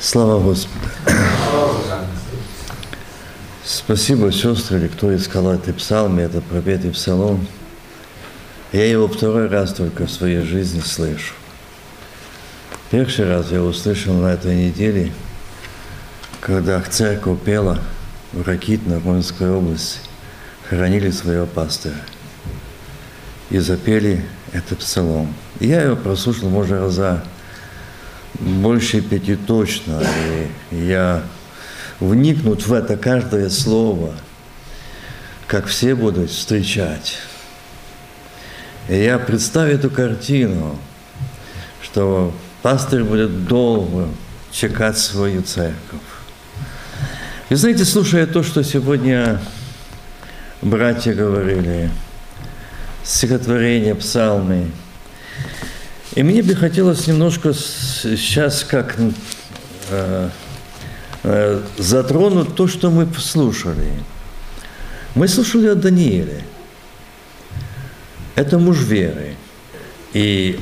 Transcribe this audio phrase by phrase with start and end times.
[0.00, 0.86] Слава Господу.
[3.64, 7.46] Спасибо, сестры, кто искал эти псалмы, это пропетый псалом.
[8.72, 11.34] Я его второй раз только в своей жизни слышу.
[12.92, 15.12] Первый раз я услышал на этой неделе,
[16.40, 17.80] когда церковь пела
[18.32, 19.98] в Ракитно, Ромской области,
[20.68, 21.96] хоронили своего пастора.
[23.50, 25.34] И запели этот псалом.
[25.58, 27.24] Я его прослушал, может, раза
[28.38, 30.02] больше пяти точно.
[30.70, 31.22] И я
[32.00, 34.14] вникнут в это каждое слово,
[35.46, 37.18] как все будут встречать.
[38.88, 40.78] И я представлю эту картину,
[41.82, 44.08] что пастор будет долго
[44.50, 46.00] чекать свою церковь.
[47.50, 49.40] И знаете, слушая то, что сегодня
[50.62, 51.90] братья говорили,
[53.04, 54.70] стихотворение, псалмы,
[56.14, 58.96] и мне бы хотелось немножко сейчас как
[59.90, 60.28] э,
[61.22, 63.92] э, затронуть то, что мы слушали.
[65.14, 66.44] Мы слушали о Данииле.
[68.34, 69.34] Это муж веры.
[70.14, 70.58] И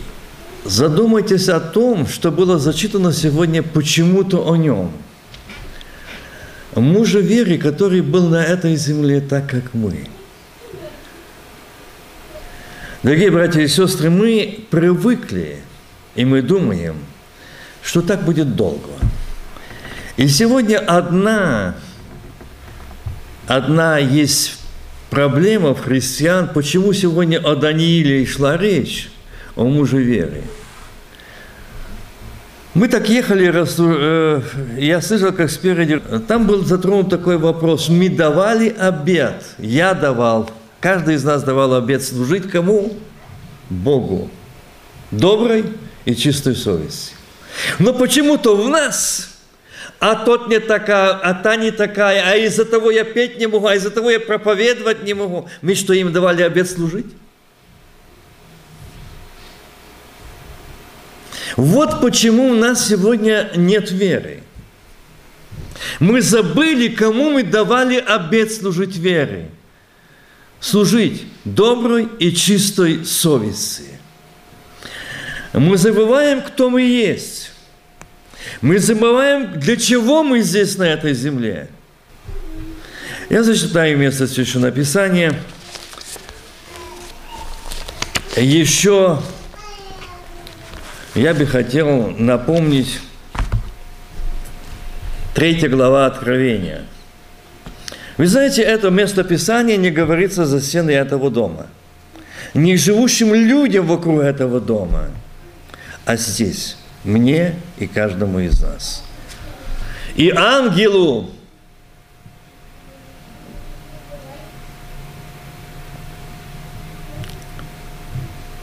[0.64, 4.90] задумайтесь о том, что было зачитано сегодня почему-то о нем.
[6.74, 10.08] Мужа веры, который был на этой земле так, как мы–
[13.06, 15.58] Дорогие братья и сестры, мы привыкли,
[16.16, 16.96] и мы думаем,
[17.80, 18.90] что так будет долго.
[20.16, 21.76] И сегодня одна,
[23.46, 24.58] одна есть
[25.08, 29.08] проблема в христиан, почему сегодня о Данииле шла речь,
[29.54, 30.42] о муже веры.
[32.74, 34.42] Мы так ехали, э,
[34.78, 40.50] я слышал, как спереди, там был затронут такой вопрос, мы давали обед, я давал,
[40.86, 42.96] Каждый из нас давал обет служить кому?
[43.70, 44.30] Богу.
[45.10, 45.64] Доброй
[46.04, 47.12] и чистой совести.
[47.80, 49.36] Но почему-то в нас,
[49.98, 53.66] а тот не такая, а та не такая, а из-за того я петь не могу,
[53.66, 55.48] а из-за того я проповедовать не могу.
[55.60, 57.12] Мы что, им давали обет служить?
[61.56, 64.44] Вот почему у нас сегодня нет веры.
[65.98, 69.50] Мы забыли, кому мы давали обет служить верой
[70.66, 73.84] служить доброй и чистой совести.
[75.52, 77.52] Мы забываем, кто мы есть.
[78.60, 81.68] Мы забываем, для чего мы здесь, на этой земле.
[83.30, 85.34] Я зачитаю место Священного Писания.
[88.36, 89.20] Еще
[91.14, 92.98] я бы хотел напомнить
[95.32, 96.86] третья глава Откровения–
[98.16, 101.66] вы знаете, это местописание не говорится за стены этого дома.
[102.54, 105.10] Не живущим людям вокруг этого дома,
[106.06, 109.04] а здесь, мне и каждому из нас.
[110.14, 111.30] И ангелу,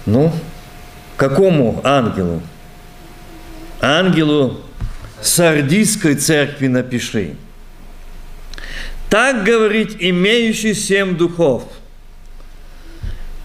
[0.08, 0.34] ну,
[1.16, 2.42] какому ангелу?
[3.82, 4.62] Ангелу
[5.22, 7.36] Сардийской церкви напиши–
[9.14, 11.66] так говорит имеющий семь духов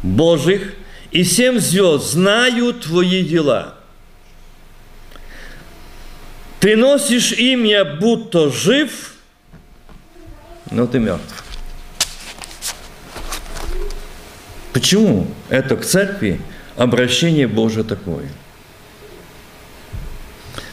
[0.02, 0.72] Божьих
[1.10, 3.74] и семь звезд, знаю твои дела.
[6.58, 9.12] Ты носишь имя, будто жив,
[10.70, 11.44] но ты мертв.
[14.72, 16.40] Почему это к церкви
[16.78, 18.30] обращение Божие такое?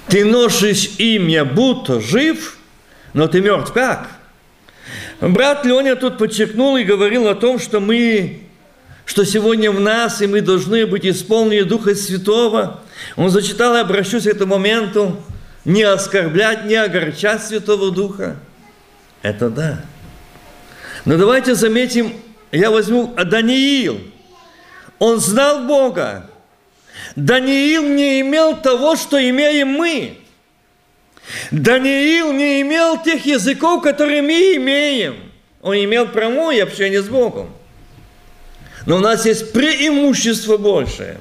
[0.07, 2.57] Ты носишь имя, будто жив,
[3.11, 3.73] но ты мертв.
[3.73, 4.14] Как?
[5.21, 8.41] Брат Леня тут подчеркнул и говорил о том, что мы,
[9.05, 12.81] что сегодня в нас, и мы должны быть исполнены Духа Святого.
[13.15, 15.17] Он зачитал, и обращусь к этому моменту,
[15.63, 18.35] не оскорблять, не огорчать Святого Духа.
[19.21, 19.85] Это да.
[21.05, 22.13] Но давайте заметим,
[22.51, 23.99] я возьму Даниил.
[24.99, 26.29] Он знал Бога.
[27.15, 30.17] Даниил не имел того, что имеем мы.
[31.51, 35.31] Даниил не имел тех языков, которые мы имеем.
[35.61, 37.49] Он имел прямое общение с Богом.
[38.85, 41.19] Но у нас есть преимущество большее.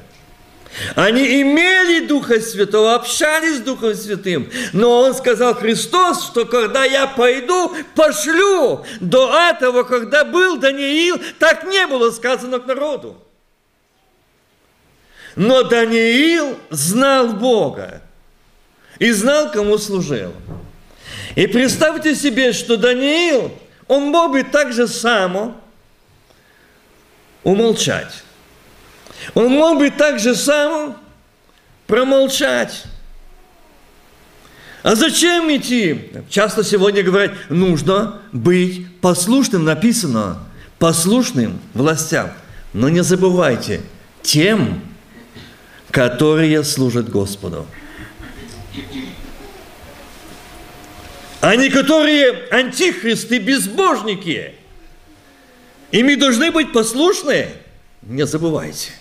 [0.96, 4.50] Они имели Духа Святого, общались с Духом Святым.
[4.72, 8.84] Но он сказал Христос, что когда я пойду, пошлю.
[9.00, 13.16] До этого, когда был Даниил, так не было сказано к народу.
[15.36, 18.02] Но Даниил знал Бога
[18.98, 20.32] и знал, кому служил.
[21.34, 23.52] И представьте себе, что Даниил,
[23.88, 25.56] он мог бы так же само
[27.42, 28.22] умолчать.
[29.34, 30.96] Он мог бы так же само
[31.86, 32.84] промолчать.
[34.82, 36.10] А зачем идти?
[36.28, 40.40] Часто сегодня говорят, нужно быть послушным, написано,
[40.78, 42.32] послушным властям.
[42.74, 43.80] Но не забывайте,
[44.22, 44.82] тем,
[45.90, 47.66] которые служат Господу.
[51.40, 54.54] А не которые антихристы, безбожники.
[55.90, 57.48] И мы должны быть послушны.
[58.02, 58.92] Не забывайте.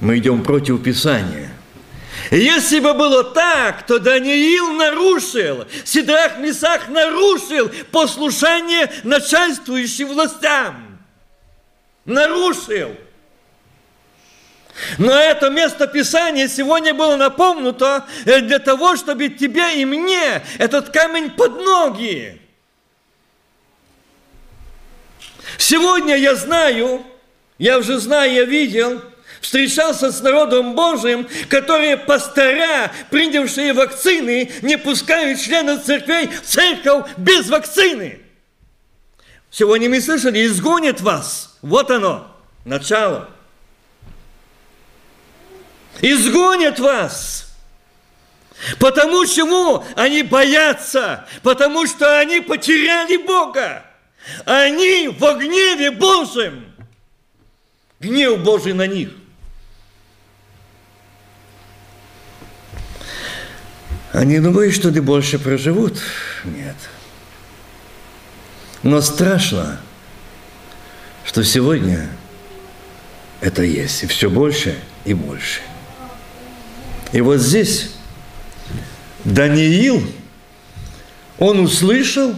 [0.00, 1.52] Мы идем против Писания–
[2.30, 10.98] если бы было так, то Даниил нарушил, Сидрах Месах нарушил послушание начальствующим властям.
[12.04, 12.94] Нарушил.
[14.98, 21.30] Но это место Писания сегодня было напомнуто для того, чтобы тебе и мне этот камень
[21.30, 22.40] под ноги.
[25.58, 27.04] Сегодня я знаю,
[27.58, 29.02] я уже знаю, я видел–
[29.40, 37.48] встречался с народом Божьим, которые пастора, принявшие вакцины, не пускают членов церквей в церковь без
[37.48, 38.20] вакцины.
[39.50, 41.58] Сегодня мы слышали, изгонят вас.
[41.62, 42.30] Вот оно,
[42.64, 43.30] начало.
[46.02, 47.46] Изгонят вас.
[48.78, 51.26] Потому чему они боятся?
[51.42, 53.84] Потому что они потеряли Бога.
[54.44, 56.66] Они в гневе Божьем.
[58.00, 59.10] Гнев Божий на них.
[64.12, 65.98] Они думают, что они больше проживут.
[66.44, 66.76] Нет.
[68.82, 69.80] Но страшно,
[71.24, 72.10] что сегодня
[73.40, 74.02] это есть.
[74.02, 75.60] И все больше и больше.
[77.12, 77.90] И вот здесь
[79.24, 80.02] Даниил,
[81.38, 82.34] он услышал,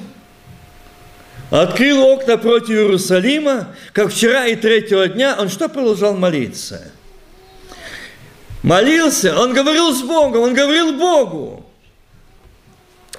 [1.51, 6.91] открыл окна против Иерусалима, как вчера и третьего дня, он что продолжал молиться–
[8.63, 11.67] молился, он говорил с Богом, он говорил Богу.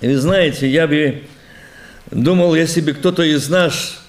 [0.01, 1.23] И вы знаете, я бы
[2.11, 4.01] думал, если бы кто-то из нас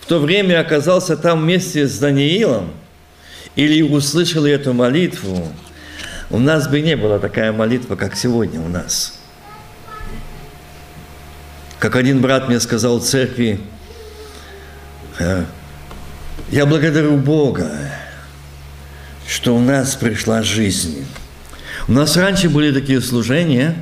[0.00, 2.72] в то время оказался там вместе с Даниилом,
[3.56, 5.48] или услышал эту молитву,
[6.30, 9.18] у нас бы не была такая молитва, как сегодня у нас.
[11.78, 13.60] Как один брат мне сказал в церкви,
[15.18, 15.44] «Э,
[16.50, 17.70] я благодарю Бога,
[19.26, 21.06] что у нас пришла жизнь.
[21.88, 23.76] У нас раньше были такие служения,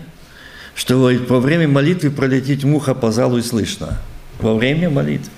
[0.74, 3.98] что во время молитвы пролететь муха по залу и слышно.
[4.38, 5.32] Во время молитвы.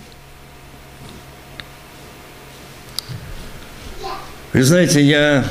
[4.53, 5.45] Вы знаете, я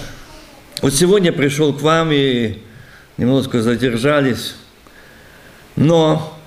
[0.82, 2.60] вот сегодня пришел к вам и
[3.18, 4.56] немножко задержались,
[5.76, 6.38] но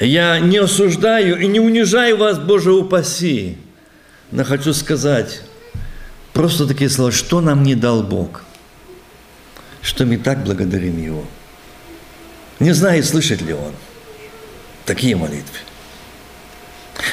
[0.00, 3.58] я не осуждаю и не унижаю вас, Боже упаси,
[4.30, 5.42] но хочу сказать,
[6.32, 8.42] Просто такие слова, что нам не дал Бог,
[9.82, 11.24] что мы так благодарим Его.
[12.58, 13.74] Не знаю, слышит ли Он
[14.86, 15.58] такие молитвы.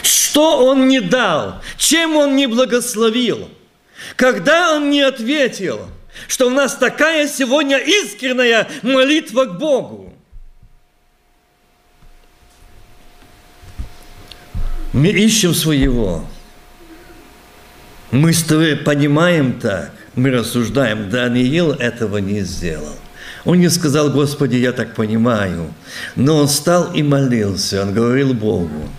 [0.03, 3.49] Что Он не дал, чем Он не благословил,
[4.15, 5.89] когда Он не ответил,
[6.27, 10.13] что у нас такая сегодня искренняя молитва к Богу.
[14.91, 16.25] Мы ищем своего,
[18.11, 18.33] мы
[18.85, 22.95] понимаем так, мы рассуждаем, Даниил этого не сделал.
[23.45, 25.73] Он не сказал, Господи, я так понимаю.
[26.15, 28.89] Но он стал и молился, он говорил Богу.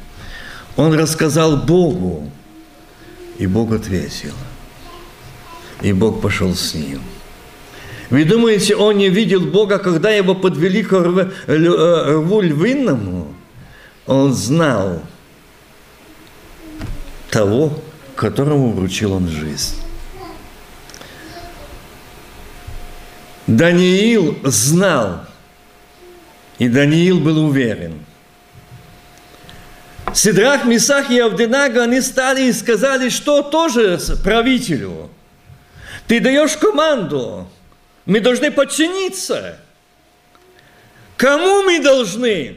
[0.76, 2.30] Он рассказал Богу,
[3.38, 4.33] и Бог ответил.
[5.83, 7.00] И Бог пошел с ним.
[8.11, 13.33] Вы думаете, он не видел Бога, когда его подвели к рву львиному?
[14.07, 15.00] Он знал
[17.31, 17.81] того,
[18.17, 19.76] которому вручил он жизнь.
[23.47, 25.25] Даниил знал,
[26.59, 28.05] и Даниил был уверен.
[30.12, 35.09] Сидрах, Мисах и Авденага, они стали и сказали, что тоже правителю.
[36.09, 37.49] Ты даешь команду,
[38.07, 39.61] мы должны подчиниться.
[41.16, 42.57] Кому мы должны?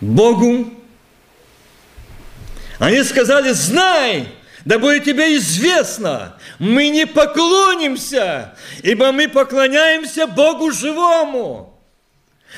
[0.00, 0.82] Богу
[2.82, 4.26] они сказали, знай,
[4.64, 11.80] да будет тебе известно, мы не поклонимся, ибо мы поклоняемся Богу живому.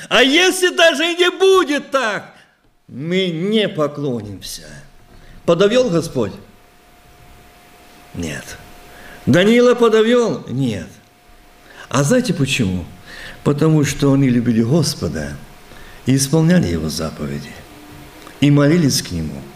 [0.09, 2.33] А если даже и не будет так,
[2.87, 4.67] мы не поклонимся.
[5.45, 6.33] Подовел Господь?
[8.15, 8.57] Нет.
[9.25, 10.45] Даниила подовел?
[10.49, 10.87] Нет.
[11.89, 12.85] А знаете почему?
[13.43, 15.35] Потому что они любили Господа
[16.05, 17.51] и исполняли Его заповеди,
[18.41, 19.41] и молились к Нему–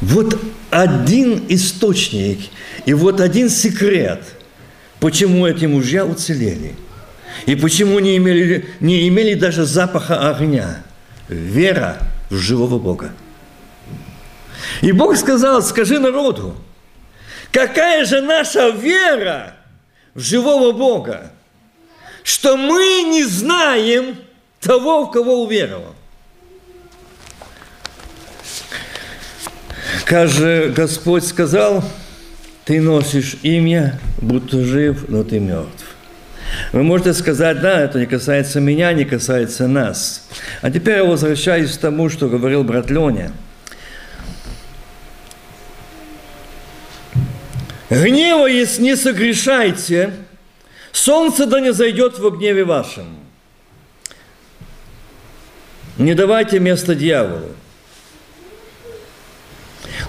[0.00, 0.38] вот
[0.70, 2.38] один источник
[2.86, 4.22] и вот один секрет,
[5.00, 6.74] почему эти мужья уцелели.
[7.46, 10.82] И почему не имели, не имели даже запаха огня.
[11.28, 11.98] Вера
[12.30, 13.12] в живого Бога.
[14.80, 16.54] И Бог сказал, скажи народу,
[17.52, 19.54] какая же наша вера
[20.14, 21.32] в живого Бога,
[22.22, 24.16] что мы не знаем
[24.60, 25.94] того, в кого уверовал.
[30.04, 31.84] Как же Господь сказал,
[32.64, 35.84] ты носишь имя, будто жив, но ты мертв.
[36.72, 40.26] Вы можете сказать, да, это не касается меня, не касается нас.
[40.60, 43.32] А теперь я возвращаюсь к тому, что говорил брат Леня.
[47.90, 50.12] Гневаясь, не согрешайте,
[50.92, 53.16] солнце да не зайдет в гневе вашем.
[55.96, 57.50] Не давайте место дьяволу.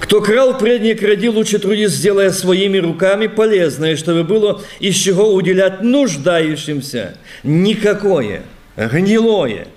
[0.02, 5.82] Кто крал предние кради, лучше трудись, сделая своими руками полезное, чтобы было из чего уделять
[5.82, 7.18] нуждающимся.
[7.44, 8.44] Никакое
[8.76, 9.68] гнилое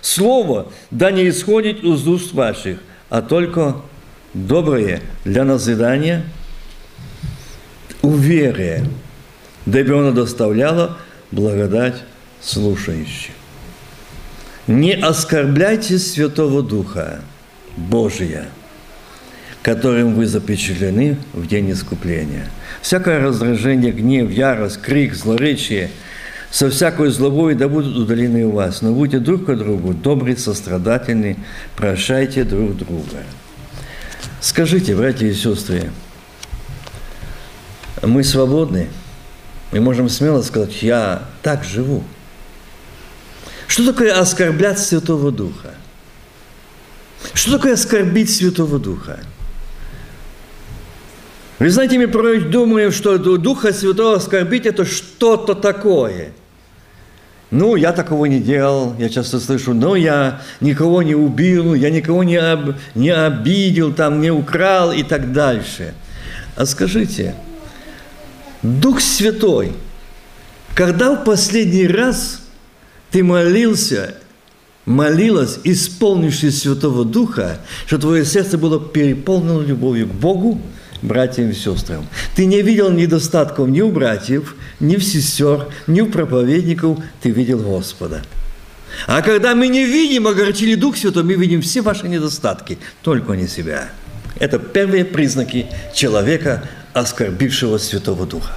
[0.00, 2.78] слово да не исходит из уст ваших,
[3.08, 3.76] а только
[4.34, 6.24] доброе для назидания,
[8.02, 8.84] уверие,
[9.66, 10.98] дабы оно доставляло
[11.30, 12.02] благодать
[12.40, 13.32] слушающим.
[14.66, 17.20] Не оскорбляйте Святого Духа
[17.76, 18.46] Божия–
[19.62, 22.46] которым вы запечатлены в день искупления.
[22.82, 25.90] Всякое раздражение, гнев, ярость, крик, злоречие
[26.50, 28.82] со всякой злобой да будут удалены у вас.
[28.82, 31.36] Но будьте друг к другу добрые, сострадательны,
[31.76, 33.22] прощайте друг друга.
[34.40, 35.90] Скажите, братья и сестры,
[38.02, 38.88] мы свободны,
[39.70, 42.04] мы можем смело сказать, я так живу.
[43.66, 45.74] Что такое оскорблять Святого Духа?
[47.32, 49.20] Что такое оскорбить Святого Духа?
[51.58, 56.32] Вы знаете, мы порой думаем, что Духа Святого оскорбить– это что-то такое.
[57.52, 62.24] Ну, я такого не делал, я часто слышу, но я никого не убил, я никого
[62.24, 65.94] не, об, не обидел, там, не украл и так дальше.
[66.56, 67.34] А скажите,
[68.62, 69.72] Дух Святой,
[70.74, 72.42] когда в последний раз
[73.10, 74.14] ты молился,
[74.86, 80.60] молилась, исполнившись Святого Духа, что твое сердце было переполнено любовью к Богу,
[81.02, 82.06] братьям и сестрам.
[82.36, 87.58] Ты не видел недостатков ни у братьев, ни в сестер, ни у проповедников, ты видел
[87.58, 88.22] Господа.
[89.06, 93.48] А когда мы не видим, огорчили Дух Святой, мы видим все ваши недостатки, только не
[93.48, 93.90] себя.
[94.38, 98.52] Это первые признаки человека, оскорбившего Святого Духа.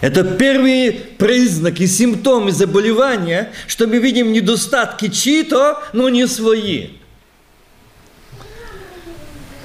[0.00, 6.88] Это первые признаки, симптомы заболевания, что мы видим недостатки чьи-то, но не свои.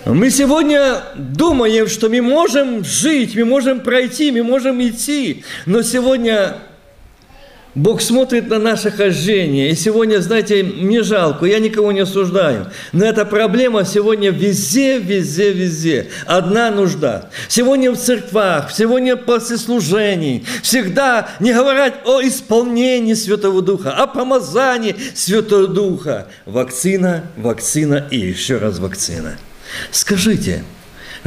[0.06, 6.58] Мы сегодня думаем, что мы можем жить, мы можем пройти, мы можем идти, но сегодня
[7.76, 9.70] Бог смотрит на наше хождение.
[9.70, 12.68] И сегодня, знаете, мне жалко, я никого не осуждаю.
[12.94, 16.08] Но эта проблема сегодня везде, везде, везде.
[16.26, 17.30] Одна нужда.
[17.50, 20.46] Сегодня в церквах, сегодня после служений.
[20.64, 26.28] Всегда не говорят о исполнении Святого Духа, о помазании Святого Духа.
[26.46, 29.38] Вакцина, вакцина и еще раз вакцина.
[29.92, 30.64] Скажите,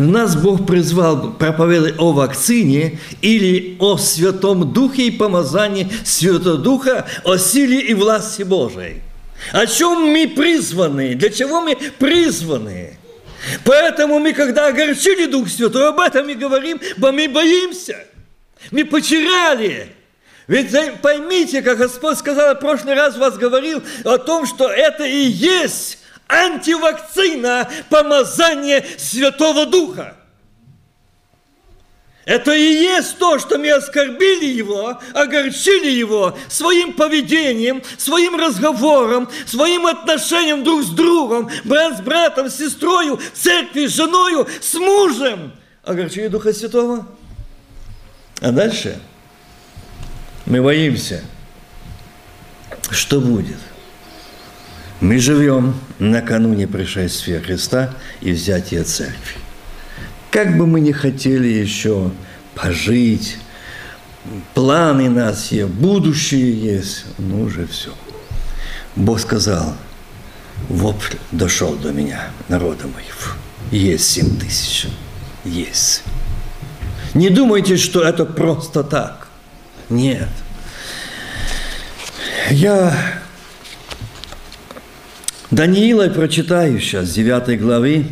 [0.02, 7.36] нас Бог призвал проповедовать о вакцине или о Святом Духе и помазании Святого Духа, о
[7.36, 9.02] силе и власти Божией.
[9.52, 11.14] О чем мы призваны?
[11.14, 12.96] Для чего мы призваны?
[13.64, 17.96] Поэтому мы, когда огорчили Дух Святой, об этом и говорим, бо мы боимся.
[18.70, 19.92] Мы потеряли.
[20.46, 20.70] Ведь
[21.02, 25.98] поймите, как Господь сказал, в прошлый раз вас говорил о том, что это и есть
[26.28, 30.14] антивакцина помазание Святого Духа.
[32.28, 39.86] Это и есть то, что мы оскорбили его, огорчили его своим поведением, своим разговором, своим
[39.86, 45.52] отношением друг с другом, брат с братом, с сестрой, церкви, с женою, с мужем.
[45.82, 47.08] Огорчили Духа Святого.
[48.42, 49.00] А дальше
[50.44, 51.24] мы боимся,
[52.90, 53.56] что будет.
[55.00, 59.36] Мы живем накануне пришествия Христа и взятия церкви.
[60.30, 62.10] Как бы мы ни хотели еще
[62.54, 63.38] пожить,
[64.54, 67.94] планы нас есть, будущее есть, ну уже все.
[68.96, 69.76] Бог сказал,
[70.68, 73.36] вопль дошел до меня, народа моего.
[73.70, 74.88] Есть семь тысяч.
[75.44, 76.02] Есть.
[77.14, 79.28] Не думайте, что это просто так.
[79.88, 80.28] Нет.
[82.50, 83.20] Я
[85.50, 88.04] Даниила я прочитаю сейчас, 9 главы.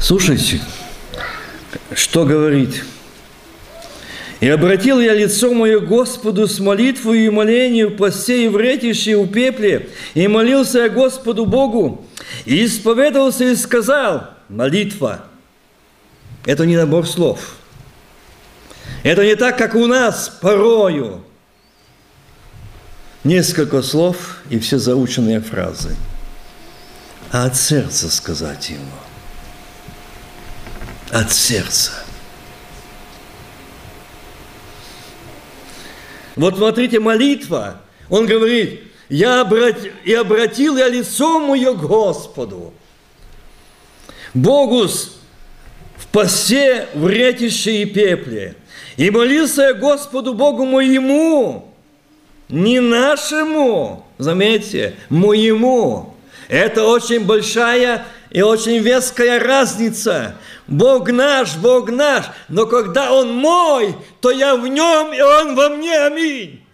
[0.00, 0.60] Слушайте,
[1.92, 2.84] что говорит.
[4.38, 10.28] «И обратил я лицо мое Господу с молитвою и молению, посею вретище у пепле, и
[10.28, 12.06] молился я Господу Богу,
[12.44, 15.24] и исповедовался и сказал, молитва–
[16.46, 17.56] это не набор слов.
[19.02, 21.22] Это не так, как у нас порою.
[23.22, 25.94] Несколько слов и все заученные фразы.
[27.30, 28.86] А от сердца сказать ему.
[31.10, 31.92] От сердца–
[36.36, 37.80] Вот смотрите, молитва.
[38.10, 39.78] Он говорит, я обрат...
[40.04, 42.72] и обратил я лицо мое к Господу.
[44.34, 44.86] Богу
[46.16, 48.54] в посе, в ретище и пепле.
[48.96, 51.70] И молился я Господу Богу моему,
[52.48, 56.14] не нашему, заметьте, моему.
[56.48, 60.36] Это очень большая и очень веская разница.
[60.66, 65.68] Бог наш, Бог наш, но когда Он мой, то я в Нем, и Он во
[65.68, 65.98] мне.
[65.98, 66.65] Аминь.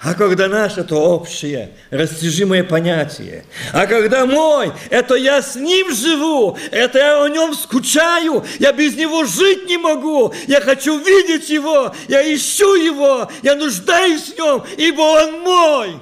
[0.00, 3.44] А когда наш– это общее, растяжимое понятие.
[3.72, 8.94] А когда мой– это я с ним живу, это я о нем скучаю, я без
[8.94, 14.64] него жить не могу, я хочу видеть его, я ищу его, я нуждаюсь в нем,
[14.76, 16.00] ибо он мой.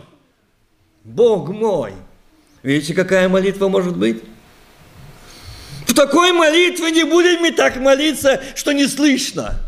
[1.02, 1.94] Бог мой.
[2.62, 4.22] Видите, какая молитва может быть?
[5.86, 9.58] В такой молитве не будем так молиться, что не слышно.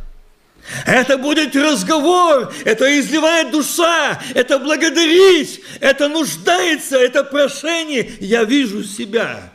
[0.84, 8.10] Это будет разговор, это изливает душа, это благодарить, это нуждается, это прошение.
[8.20, 9.50] Я вижу себя.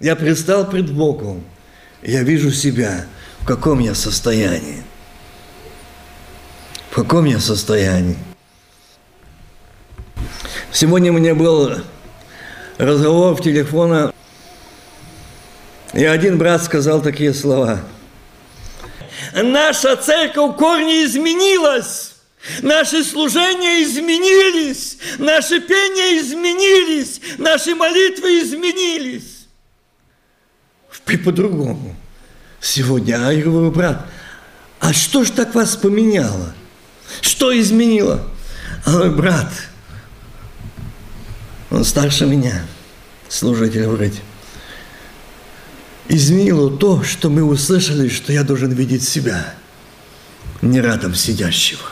[0.00, 1.44] Я предстал пред Богом.
[2.02, 3.06] Я вижу себя,
[3.40, 4.82] в каком я состоянии.
[6.90, 8.16] В каком я состоянии.
[10.72, 11.82] Сегодня у меня был
[12.78, 14.12] разговор в телефона
[15.92, 17.80] и один брат сказал такие слова.
[19.34, 22.14] Наша церковь корни изменилась.
[22.62, 29.46] Наши служения изменились, наши пения изменились, наши молитвы изменились.
[31.06, 31.94] И по-другому.
[32.60, 34.06] Сегодня, а я говорю, брат,
[34.78, 36.54] а что ж так вас поменяло?
[37.20, 38.26] Что изменило?
[38.86, 39.52] А говорю, брат,
[41.70, 42.64] он старше меня,
[43.28, 44.20] служитель вроде
[46.10, 49.54] изменило то, что мы услышали, что я должен видеть себя,
[50.60, 51.82] не рядом сидящего.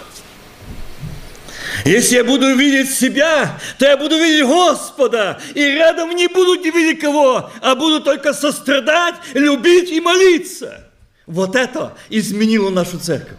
[1.84, 7.00] Если я буду видеть себя, то я буду видеть Господа, и рядом не буду видеть
[7.00, 10.88] кого, а буду только сострадать, любить и молиться.
[11.26, 13.38] Вот это изменило нашу церковь.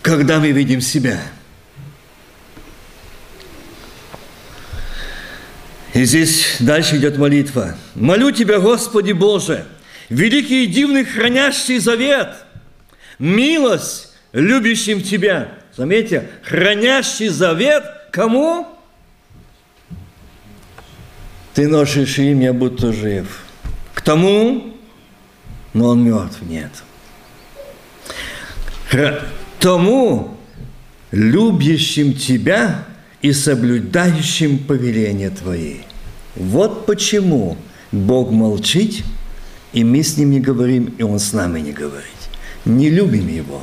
[0.00, 1.20] Когда мы видим себя–
[5.98, 7.74] И здесь дальше идет молитва.
[7.96, 9.64] «Молю Тебя, Господи Боже,
[10.08, 12.28] великий и дивный хранящий завет,
[13.18, 15.48] милость любящим Тебя».
[15.76, 17.82] Заметьте, хранящий завет
[18.12, 18.68] кому?
[21.54, 23.42] Ты носишь имя, будто жив.
[23.92, 24.76] К тому,
[25.74, 26.70] но он мертв, нет.
[28.88, 29.24] Хра...
[29.58, 30.36] Тому,
[31.10, 32.84] любящим Тебя
[33.20, 35.87] и соблюдающим повеления Твои.
[36.38, 37.56] Вот почему
[37.90, 39.02] Бог молчит,
[39.72, 42.06] и мы с Ним не говорим, и Он с нами не говорит.
[42.64, 43.62] Не любим Его,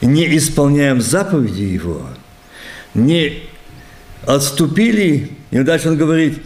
[0.00, 2.02] не исполняем заповеди Его,
[2.94, 3.44] не
[4.26, 6.38] отступили, и дальше Он говорит,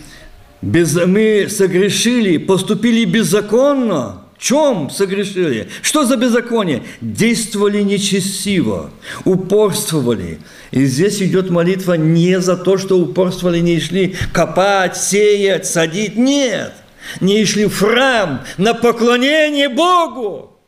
[0.60, 5.68] без, мы согрешили, поступили беззаконно– чем согрешили?
[5.82, 6.82] Что за беззаконие?
[7.00, 8.90] Действовали нечестиво,
[9.24, 10.40] упорствовали.
[10.72, 16.16] И здесь идет молитва не за то, что упорствовали, не шли копать, сеять, садить.
[16.16, 16.72] Нет.
[17.20, 20.58] Не шли в храм на поклонение Богу.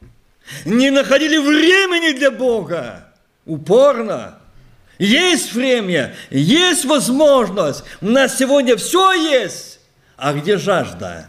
[0.64, 3.08] Не находили времени для Бога.
[3.44, 4.38] Упорно.
[5.00, 7.82] Есть время, есть возможность.
[8.00, 9.80] У нас сегодня все есть.
[10.16, 11.28] А где жажда?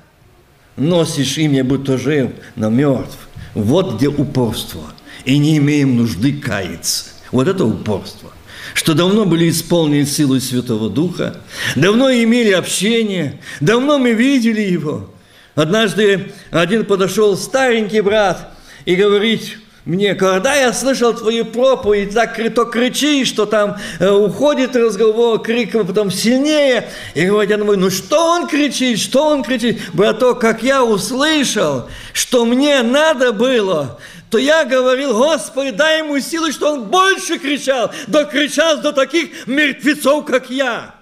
[0.77, 3.17] Носишь имя, будто жив, но мертв.
[3.53, 4.83] Вот где упорство.
[5.23, 7.05] И не имеем нужды каяться.
[7.31, 8.31] Вот это упорство.
[8.73, 11.41] Что давно были исполнены силой Святого Духа,
[11.75, 15.09] давно имели общение, давно мы видели его.
[15.55, 22.65] Однажды один подошел старенький брат и говорит, мне, когда я слышал твою проповедь, так то
[22.65, 26.89] кричишь, что там э, уходит разговор, крик потом сильнее.
[27.13, 29.79] И говорит, я думаю, ну что он кричит, что он кричит?
[29.93, 33.99] Браток, как я услышал, что мне надо было,
[34.31, 40.25] то я говорил, Господи, дай ему силы, что он больше кричал, докричал до таких мертвецов,
[40.25, 40.95] как я.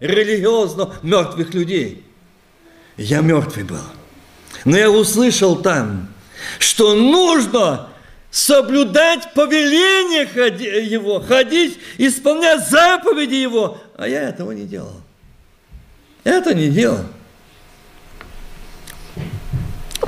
[0.00, 2.04] религиозно мертвых людей.
[2.96, 3.78] Я мертвый был.
[4.64, 6.08] Но я услышал там,
[6.58, 7.88] что нужно
[8.30, 10.28] соблюдать повеление
[10.84, 13.80] его, ходить, исполнять заповеди его.
[13.96, 15.00] А я этого не делал.
[16.24, 17.04] Это не делал.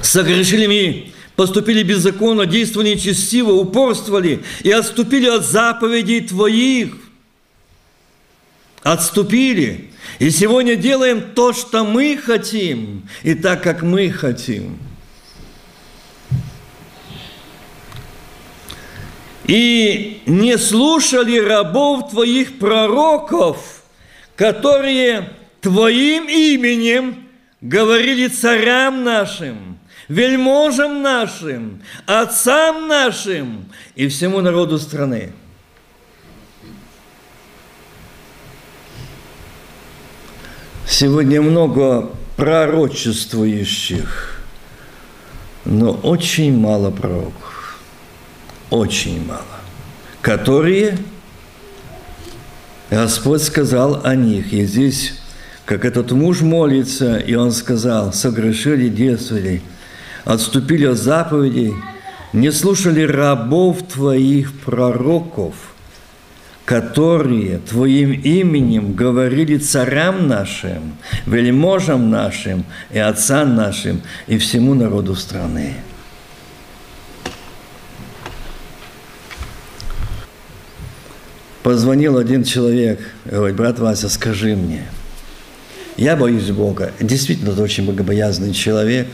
[0.03, 6.95] Согрешили мы, поступили беззаконно, действовали нечестиво, упорствовали и отступили от заповедей Твоих.
[8.83, 9.91] Отступили.
[10.19, 14.79] И сегодня делаем то, что мы хотим, и так, как мы хотим–
[19.51, 23.83] и не слушали рабов твоих пророков,
[24.37, 27.25] которые твоим именем
[27.61, 33.65] говорили царям нашим, вельможам нашим, отцам нашим
[33.97, 35.33] и всему народу страны.
[40.87, 44.45] Сегодня много пророчествующих,
[45.65, 47.50] но очень мало пророков
[48.71, 49.45] очень мало,
[50.23, 50.97] которые
[52.91, 54.53] Господь сказал о них.
[54.53, 55.15] И здесь,
[55.65, 59.63] как этот муж молится, и он сказал, согрешили, действовали,
[60.25, 61.75] отступили от заповедей,
[62.33, 65.55] не слушали рабов твоих пророков,
[66.65, 70.95] которые Твоим именем говорили царям нашим,
[71.27, 75.75] вельможам нашим и отцам нашим и всему народу страны.
[81.71, 84.89] Позвонил один человек, говорит, брат Вася, скажи мне,
[85.97, 86.93] я боюсь Бога.
[86.99, 89.07] Действительно, это очень богобоязный человек.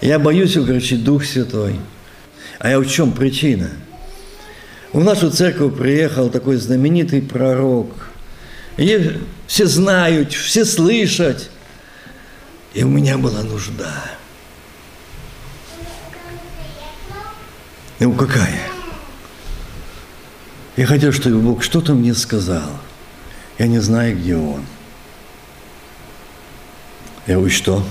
[0.00, 1.78] Я боюсь, короче, Дух Святой.
[2.60, 3.68] А я в чем причина?
[4.94, 7.90] В нашу церковь приехал такой знаменитый пророк.
[8.78, 11.50] И все знают, все слышат.
[12.72, 13.92] И у меня была нужда.
[18.00, 18.75] Ну, какая?
[20.76, 22.70] Я хотел, чтобы Бог что-то мне сказал.
[23.58, 24.64] Я не знаю, где Он.
[27.26, 27.82] Я говорю, что?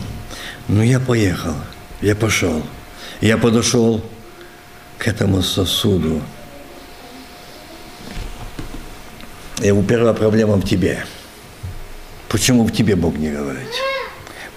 [0.68, 1.56] Ну, я поехал,
[2.02, 2.64] я пошел.
[3.22, 4.04] Я подошел
[5.00, 6.22] к этому сосуду.
[9.62, 11.06] И первая проблема в тебе.
[12.30, 13.68] Почему в тебе Бог не говорит?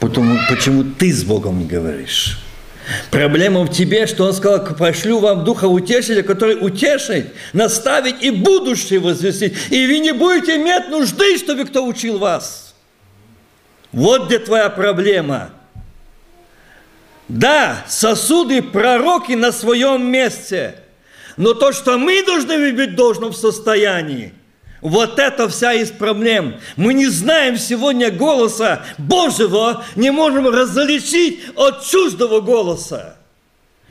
[0.01, 2.45] Потому, почему ты с Богом не говоришь?
[3.11, 9.01] Проблема в тебе, что он сказал, пошлю вам Духа Утешителя, который утешит, наставить и будущее
[9.01, 9.55] возвестить.
[9.70, 12.74] И вы не будете иметь нужды, чтобы кто учил вас.
[13.92, 15.51] Вот где твоя проблема.
[17.29, 20.77] Да, сосуды пророки на своем месте.
[21.37, 24.33] Но то, что мы должны быть в должном состоянии,
[24.81, 26.57] вот это вся из проблем.
[26.77, 33.17] Мы не знаем сегодня голоса Божьего, не можем различить от чуждого голоса.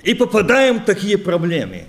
[0.04, 1.86] И попадаем в такие проблемы.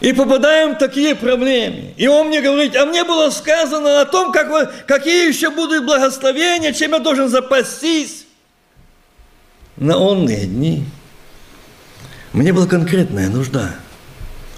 [0.00, 1.94] И попадаем в такие проблемы.
[1.96, 5.84] И он мне говорит, а мне было сказано о том, как вы, какие еще будут
[5.84, 8.26] благословения, чем я должен запастись
[9.76, 10.84] на онные дни.
[12.32, 13.74] Мне была конкретная нужда.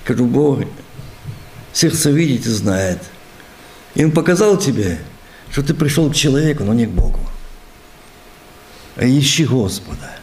[0.00, 0.60] Скажу, Бог,
[1.74, 3.00] сердце видит и знает.
[3.94, 4.98] И он показал тебе,
[5.50, 7.20] что ты пришел к человеку, но не к Богу.
[8.96, 10.16] А ищи Господа.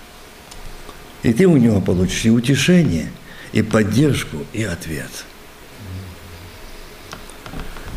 [1.21, 3.11] И ты у него получишь и утешение,
[3.51, 5.11] и поддержку, и ответ.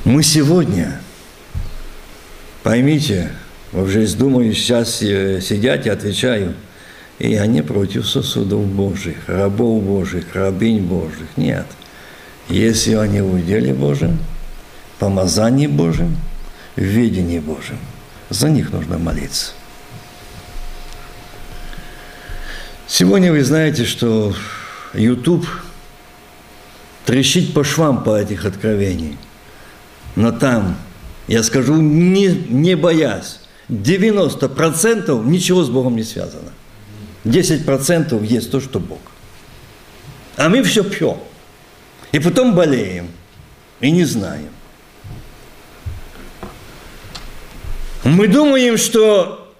[0.04, 1.00] Мы сегодня,
[2.62, 3.32] поймите,
[3.72, 6.54] уже думаю, сейчас сидят и отвечаю,
[7.18, 11.28] и не против сосудов Божьих, рабов Божьих, рабынь Божьих.
[11.36, 11.66] Нет–
[12.48, 14.18] если они в уделе Божьем,
[14.98, 16.16] помазании Божьем,
[16.76, 17.78] в видении Божьем.
[18.30, 19.52] За них нужно молиться.
[22.86, 24.34] Сегодня вы знаете, что
[24.92, 25.46] YouTube
[27.06, 29.18] трещит по швам по этих откровений.
[30.16, 30.76] Но там,
[31.26, 36.52] я скажу, не, не боясь, 90% ничего с Богом не связано.
[37.24, 39.00] 10% есть то, что Бог.
[40.36, 41.18] А мы все пьем.
[42.14, 43.10] И потом болеем
[43.80, 44.50] и не знаем.
[48.04, 49.52] Мы думаем, что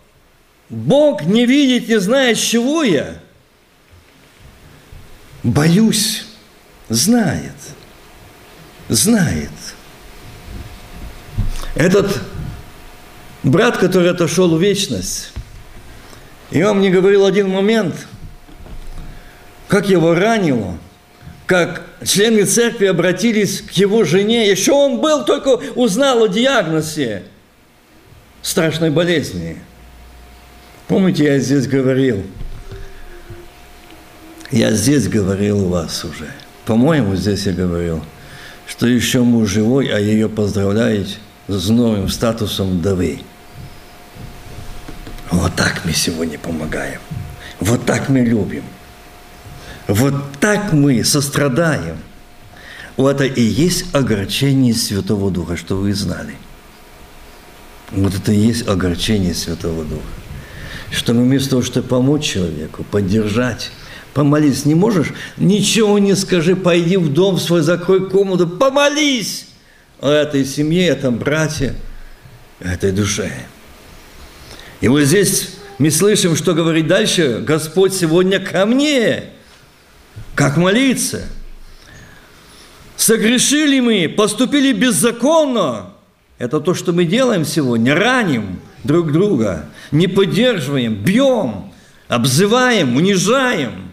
[0.68, 3.20] Бог не видит, не знает, чего я.
[5.42, 6.26] Боюсь,
[6.88, 7.56] знает,
[8.88, 9.50] знает.
[11.74, 12.22] Этот
[13.42, 15.32] брат, который отошел в вечность,
[16.52, 18.06] и он мне говорил один момент,
[19.66, 20.78] как его ранило–
[21.46, 24.48] как члены церкви обратились к его жене.
[24.48, 27.24] Еще он был, только узнал о диагнозе
[28.42, 29.58] страшной болезни.
[30.88, 32.22] Помните, я здесь говорил,
[34.50, 36.30] я здесь говорил у вас уже,
[36.66, 38.04] по-моему, здесь я говорил,
[38.66, 41.08] что еще муж живой, а ее поздравляет
[41.48, 43.20] с новым статусом вдовы.
[45.30, 47.00] Вот так мы сегодня помогаем.
[47.60, 48.62] Вот так мы любим.
[49.86, 51.98] Вот так мы сострадаем.
[52.96, 56.34] Вот это и есть огорчение Святого Духа, что вы знали.
[57.90, 60.02] Вот это и есть огорчение Святого Духа.
[60.90, 63.72] Что мы вместо того, чтобы помочь человеку, поддержать,
[64.14, 69.48] помолись, не можешь, ничего не скажи, пойди в дом свой, закрой комнату, помолись
[70.00, 71.74] о этой семье, этом брате,
[72.60, 73.32] этой душе.
[74.80, 79.24] И вот здесь мы слышим, что говорит дальше, Господь сегодня ко мне.
[80.34, 81.28] Как молиться?
[82.96, 85.90] Согрешили мы, поступили беззаконно.
[86.38, 87.94] Это то, что мы делаем сегодня.
[87.94, 91.72] Раним друг друга, не поддерживаем, бьем,
[92.08, 93.92] обзываем, унижаем.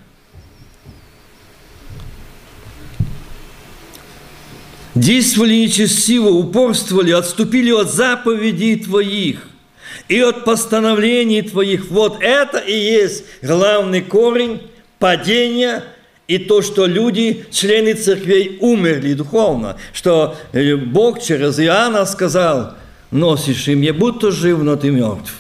[4.96, 9.48] Действовали нечестиво, упорствовали, отступили от заповедей Твоих
[10.10, 11.90] и от постановлений Твоих.
[11.90, 14.62] Вот это и есть главный корень
[15.00, 15.84] падения
[16.32, 22.76] и то, что люди, члены церквей, умерли духовно, что э, Бог через Иоанна сказал,
[23.12, 25.34] носишь им, я будто жив, но ты мертв.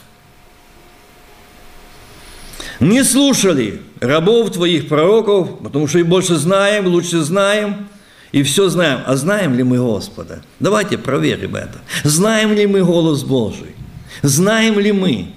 [2.81, 7.87] Не слушали рабов твоих пророков, потому что и больше знаем, лучше знаем,
[8.33, 8.99] и все знаем.
[9.05, 10.41] А знаем ли мы Господа?
[10.59, 11.79] Давайте проверим это.
[12.03, 13.75] Знаем ли мы голос Божий?
[14.23, 15.27] Знаем ли мы?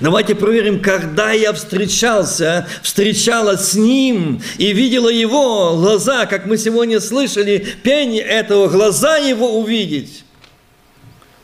[0.00, 7.00] Давайте проверим, когда я встречался, встречалась с Ним и видела Его глаза, как мы сегодня
[7.00, 10.24] слышали пение этого, глаза Его увидеть,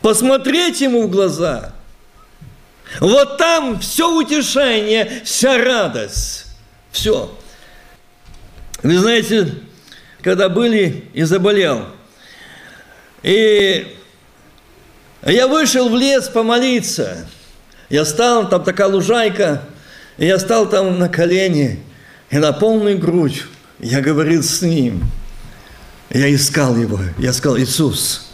[0.00, 1.74] посмотреть Ему в глаза.
[3.00, 6.46] Вот там все утешение, вся радость,
[6.90, 7.36] все.
[8.82, 9.54] Вы знаете,
[10.22, 11.86] когда были и заболел,
[13.22, 13.94] и
[15.26, 17.28] я вышел в лес помолиться.
[17.88, 19.62] Я стал, там такая лужайка,
[20.18, 21.80] и я стал там на колени
[22.30, 23.44] и на полную грудь.
[23.78, 25.10] Я говорил с ним.
[26.10, 27.00] Я искал его.
[27.18, 28.28] Я сказал, Иисус,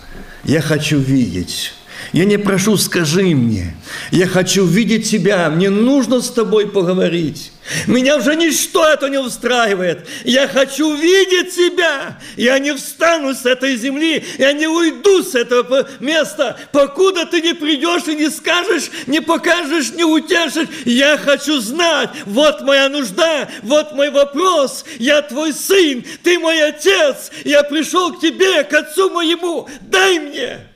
[0.44, 1.72] я хочу видеть.
[2.14, 3.74] Я не прошу, скажи мне.
[4.12, 5.50] Я хочу видеть тебя.
[5.50, 7.50] Мне нужно с тобой поговорить.
[7.88, 10.07] Меня уже ничто это не устраивает.
[10.22, 12.20] Я хочу видеть тебя.
[12.37, 14.24] Я не встану с этой земли.
[14.38, 19.90] Я не уйду с этого места, покуда ты не придешь и не скажешь, не покажешь,
[19.90, 20.68] не утешишь.
[20.85, 22.11] Я хочу знать.
[22.27, 24.85] Вот моя нужда, вот мой вопрос.
[25.00, 27.33] Я твой сын, ты мой отец.
[27.44, 29.68] Я пришел к тебе, к отцу моему.
[29.81, 30.73] Дай мне.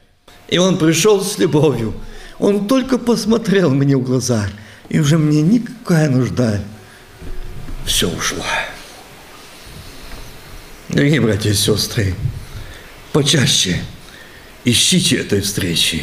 [0.49, 1.95] И он пришел с любовью.
[2.39, 4.49] Он только посмотрел мне в глаза,
[4.89, 6.61] и уже мне никакая нужда
[7.85, 8.45] все ушло.
[10.89, 12.15] Дорогие братья и сестры,
[13.13, 13.81] почаще
[14.65, 16.03] ищите этой встречи.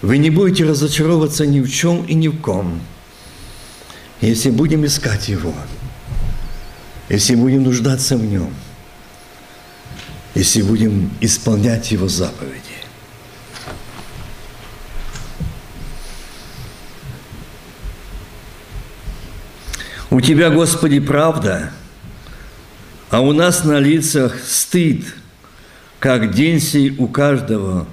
[0.00, 2.80] Вы не будете разочаровываться ни в чем и ни в ком,
[4.20, 5.54] если будем искать Его,
[7.08, 8.54] если будем нуждаться в Нем,
[10.34, 12.60] если будем исполнять Его заповеди.
[20.10, 21.72] У Тебя, Господи, правда,
[23.10, 25.04] а у нас на лицах стыд,
[25.98, 27.86] как день сей у каждого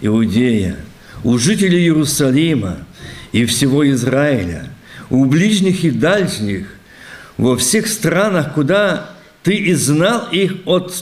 [0.00, 0.76] иудея,
[1.24, 2.78] у жителей Иерусалима
[3.32, 4.70] и всего Израиля,
[5.10, 6.68] у ближних и дальних,
[7.36, 9.15] во всех странах, куда
[9.46, 10.92] Ты изгнал их, от,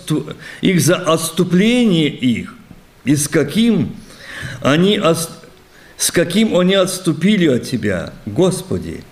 [0.60, 2.54] их за отступление их,
[3.06, 3.96] и с каким
[4.60, 5.00] они,
[5.96, 9.02] с каким они отступили от Тебя, Господи.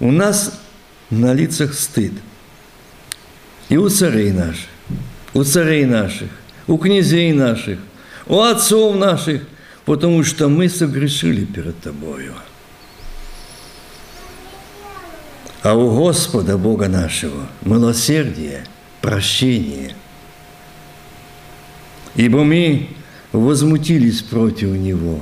[0.00, 0.60] У нас
[1.10, 2.10] на лицах стыд.
[3.68, 4.66] И у царей наших,
[5.32, 6.30] у царей наших,
[6.66, 7.78] у князей наших,
[8.26, 9.42] у отцов наших,
[9.84, 12.34] потому что мы согрешили перед Тобою.
[15.62, 18.64] А у Господа Бога нашего милосердие,
[19.00, 19.94] прощение.
[22.16, 22.88] Ибо мы
[23.30, 25.20] возмутились против Него.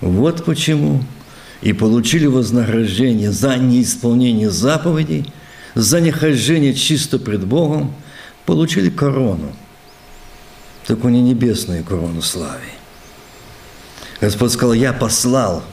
[0.00, 1.02] Вот почему
[1.62, 5.32] и получили вознаграждение за неисполнение заповедей,
[5.74, 7.94] за нехождение чисто пред Богом,
[8.46, 9.52] получили корону,
[10.86, 12.60] такую не небесную корону славы.
[14.20, 15.64] Господь сказал, я послал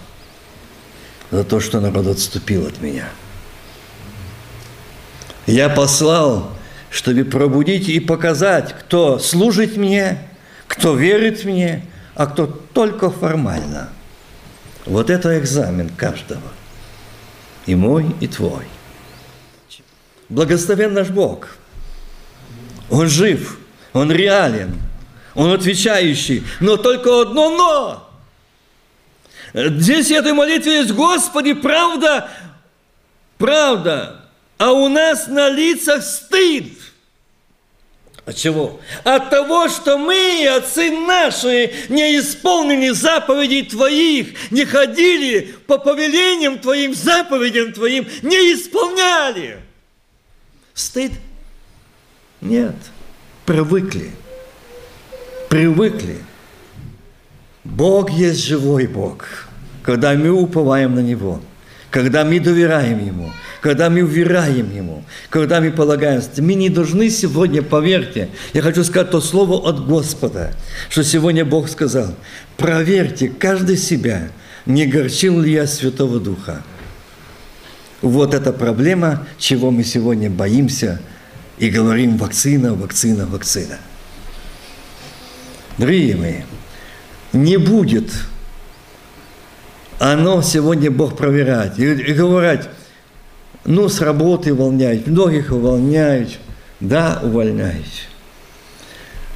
[1.30, 3.10] за то, что народ отступил от меня.
[5.50, 6.52] Я послал
[6.90, 10.18] чтобы пробудить и показать, кто служит мне,
[10.68, 11.86] кто верит мне,
[12.16, 13.90] а кто только формально.
[14.86, 16.42] Вот это экзамен каждого.
[17.66, 18.66] И мой, и твой.
[20.30, 21.50] Благословен наш Бог.
[22.90, 23.60] Он жив,
[23.94, 24.74] Он реален,
[25.36, 26.44] Он отвечающий.
[26.60, 28.10] Но только одно «но».
[29.54, 32.30] Здесь в этой молитве есть «Господи, правда,
[33.38, 34.29] правда,
[34.60, 36.74] а у нас на лицах стыд».
[38.30, 38.80] От чего?
[39.04, 46.94] От того, что мы, отцы наши, не исполнили заповедей Твоих, не ходили по повелениям Твоим,
[46.94, 49.58] заповедям Твоим, не исполняли.
[50.76, 51.14] Стыд?
[52.40, 52.76] Нет.
[53.48, 54.12] Привыкли.
[55.50, 56.18] Привыкли.
[57.64, 59.48] Бог есть живой Бог,
[59.82, 61.42] когда мы уповаем на Него,
[61.92, 66.30] когда мы доверяем Ему, когда мы уверяем Ему, когда мы полагаемся.
[66.38, 70.54] Мы не должны сегодня, поверьте, я хочу сказать то слово от Господа,
[70.90, 72.14] что сегодня Бог сказал,
[72.58, 74.30] проверьте каждый себя,
[74.66, 76.64] не горчил ли я Святого Духа.
[78.02, 81.02] Вот эта проблема, чего мы сегодня боимся
[81.58, 83.78] и говорим вакцина, вакцина, вакцина.
[85.78, 86.36] Дорогие мои,
[87.34, 88.12] не будет
[90.00, 91.78] оно сегодня Бог проверять.
[91.78, 92.62] И, и говорить,
[93.66, 96.40] ну, с работы увольняют, многих увольняют,
[96.80, 97.86] да, увольняют.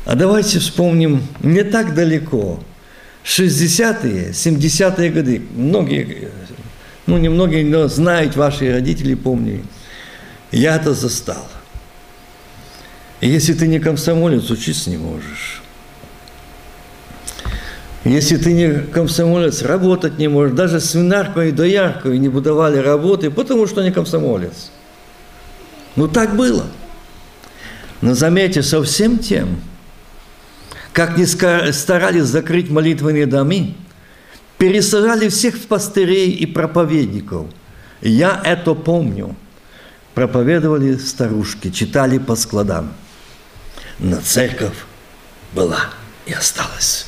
[0.06, 2.60] А давайте вспомним не так далеко,
[3.24, 6.32] 60-е, 70-е годы, многие
[7.06, 9.64] ну, немногие но знают, ваши родители помнили.
[10.52, 11.48] Я это застал.
[13.20, 15.63] И если ты не комсомолец, учиться не можешь.
[18.04, 20.56] Если ты не комсомолец, работать не можешь.
[20.56, 24.72] Даже свинаркой и дояркой не будовали работы, потому что не комсомолец.
[25.96, 26.66] Ну так было.
[28.02, 29.62] Но заметьте, со всем тем,
[30.92, 33.74] как не старались закрыть молитвенные дома,
[34.58, 37.48] пересажали всех пастырей и проповедников.
[38.02, 39.36] Я это помню.
[40.14, 42.94] Проповедовали старушки, читали по складам.
[43.98, 44.76] Но церковь
[45.54, 45.90] была
[46.26, 47.08] и осталась.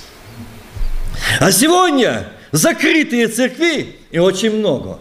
[1.40, 5.00] А сегодня закрытые церкви и очень много.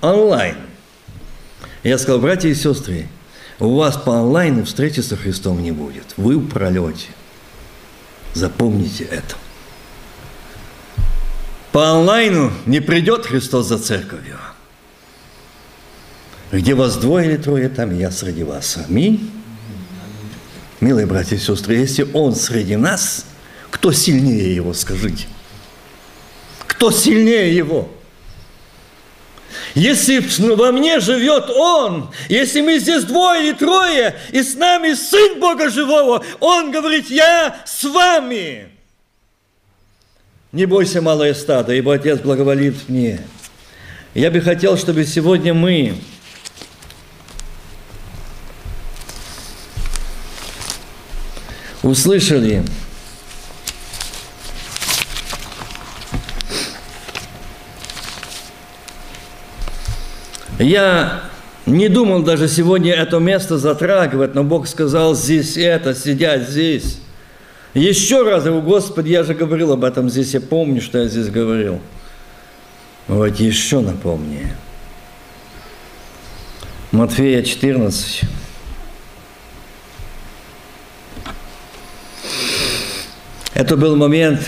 [0.00, 0.56] Онлайн.
[1.82, 3.08] Я сказал, братья и сестры,
[3.58, 6.14] у вас по онлайну встречи со Христом не будет.
[6.16, 7.08] Вы в пролете.
[8.34, 9.36] Запомните это.
[11.72, 14.38] По онлайну не придет Христос за церковью.
[16.50, 18.78] Где вас двое или трое, там я среди вас.
[18.88, 19.30] Аминь.
[20.80, 23.26] Милые братья и сестры, если Он среди нас,
[23.70, 25.26] кто сильнее Его, скажите?
[26.66, 27.90] Кто сильнее Его?
[29.74, 30.18] Если
[30.54, 35.70] во мне живет Он, если мы здесь двое или трое, и с нами Сын Бога
[35.70, 38.68] Живого, Он говорит, я с вами.
[40.52, 43.20] Не бойся, малое стадо, ибо Отец благоволит мне.
[44.14, 45.94] Я бы хотел, чтобы сегодня мы
[51.82, 52.64] услышали
[60.58, 61.22] Я
[61.66, 66.98] не думал даже сегодня это место затрагивать, но Бог сказал здесь это, сидять здесь.
[67.74, 71.28] Еще раз, говорю, Господи, я же говорил об этом здесь, я помню, что я здесь
[71.28, 71.80] говорил.
[73.06, 74.52] Вот еще напомни.
[76.90, 78.22] Матфея 14.
[83.54, 84.40] Это был момент,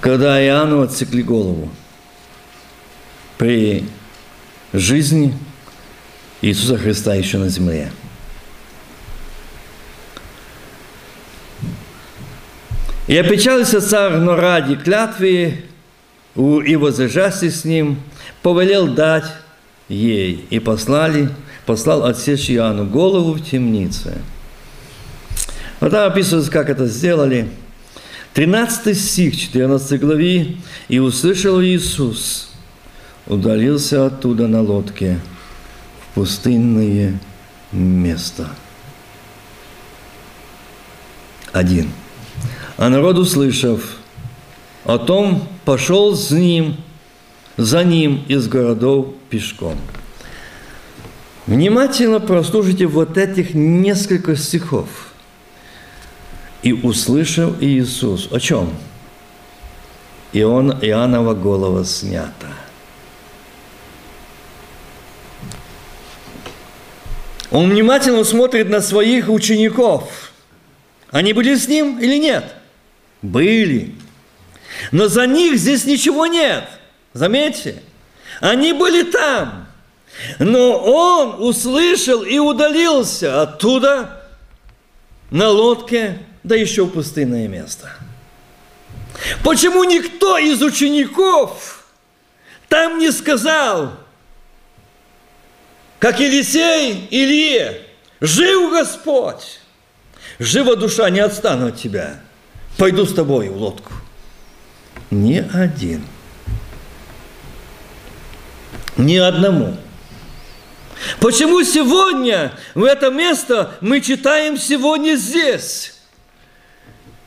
[0.00, 1.68] когда Иоанну отсекли голову
[3.38, 3.84] при
[4.72, 5.32] жизни
[6.42, 7.90] Иисуса Христа еще на земле.
[13.06, 15.64] И опечалился царь, но ради клятвы
[16.34, 18.00] и возжасти с ним,
[18.42, 19.24] повелел дать
[19.88, 21.30] ей, и послали,
[21.64, 24.18] послал отсечь Иоанну голову в темнице.
[25.80, 27.48] Вот там описывается, как это сделали.
[28.34, 30.56] 13 стих 14 главе.
[30.88, 32.50] «И услышал Иисус,
[33.28, 35.20] удалился оттуда на лодке
[36.00, 37.18] в пустынное
[37.72, 38.48] место».
[41.52, 41.90] Один–
[42.78, 43.96] а народ, услышав
[44.84, 46.76] о том, пошел с ним,
[47.56, 49.76] за ним из городов пешком.
[51.48, 54.88] Внимательно прослушайте вот этих несколько стихов.
[56.62, 58.28] И услышал Иисус.
[58.30, 58.70] О чем?
[60.32, 62.46] И он, Иоаннова голова снята.
[67.50, 70.32] Он внимательно смотрит на своих учеников.
[71.10, 72.54] Они были с ним или нет?
[73.22, 73.94] Были.
[74.92, 76.64] Но за них здесь ничего нет.
[77.14, 77.82] Заметьте,
[78.40, 79.66] они были там.
[80.38, 84.24] Но он услышал и удалился оттуда
[85.30, 87.90] на лодке, да еще в пустынное место.
[89.42, 91.84] Почему никто из учеников
[92.68, 93.92] там не сказал,
[95.98, 97.82] как Елисей Илье,
[98.20, 99.60] жив Господь,
[100.38, 102.20] жива душа, не отстану от тебя,
[102.76, 103.92] пойду с тобой в лодку.
[105.10, 106.04] Ни один.
[108.96, 109.76] Ни одному.
[111.20, 115.94] Почему сегодня в это место мы читаем сегодня здесь?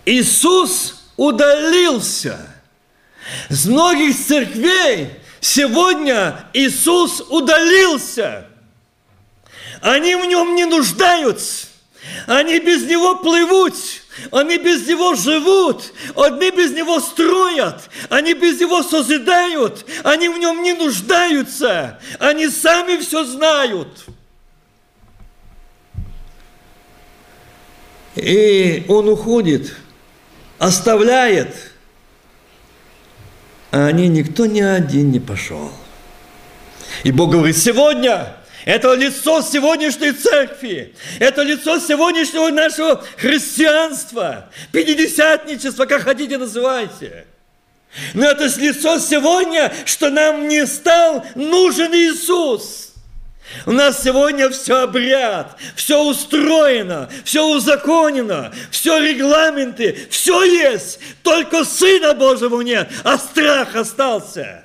[0.05, 2.37] Иисус удалился.
[3.49, 8.50] С многих церквей сегодня Иисус удалился.
[9.81, 11.67] Они в нем не нуждаются.
[12.27, 13.75] Они без него плывут.
[14.31, 20.61] Они без него живут, они без него строят, они без него созидают, они в нем
[20.61, 24.05] не нуждаются, они сами все знают.
[28.15, 29.73] И он уходит,
[30.59, 31.55] оставляет,
[33.71, 35.71] а они никто ни один не пошел.
[37.03, 40.93] И Бог говорит, сегодня это лицо сегодняшней церкви.
[41.19, 44.49] Это лицо сегодняшнего нашего христианства.
[44.71, 47.25] Пятидесятничества, как хотите называйте.
[48.13, 52.91] Но это лицо сегодня, что нам не стал нужен Иисус.
[53.65, 62.13] У нас сегодня все обряд, все устроено, все узаконено, все регламенты, все есть, только Сына
[62.13, 64.63] Божьего нет, а страх остался.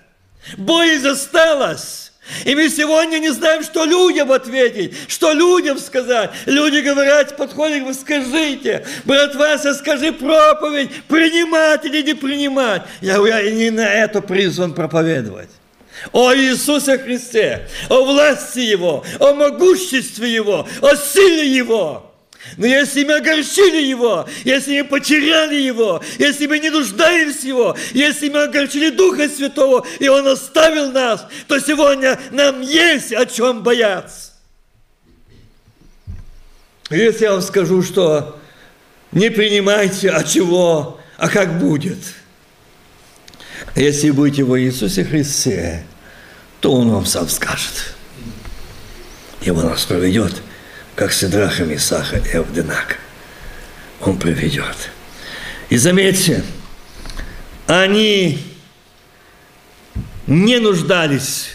[0.56, 2.05] Боязнь осталась.
[2.44, 6.30] И мы сегодня не знаем, что людям ответить, что людям сказать.
[6.46, 12.82] Люди говорят, подходят, вы скажите, брат Вася, скажи проповедь, принимать или не принимать.
[13.00, 15.50] Я говорю, я не на это призван проповедовать.
[16.12, 22.05] О Иисусе Христе, о власти Его, о могуществе Его, о силе Его.
[22.56, 27.76] Но если мы огорчили Его, если мы потеряли Его, если мы не нуждаемся в Его,
[27.92, 33.62] если мы огорчили Духа Святого, и Он оставил нас, то сегодня нам есть о чем
[33.62, 34.32] бояться.
[36.88, 38.38] Если я вам скажу, что
[39.12, 41.98] не принимайте, а чего, а как будет.
[43.74, 45.84] Если будете во Иисусе Христе,
[46.60, 47.94] то Он вам сам скажет.
[49.42, 50.42] И Он нас проведет–
[50.96, 52.98] как Сидраха, Мисаха и Авденак.
[54.00, 54.90] Он приведет.
[55.68, 56.42] И заметьте,
[57.66, 58.38] они
[60.26, 61.50] не нуждались.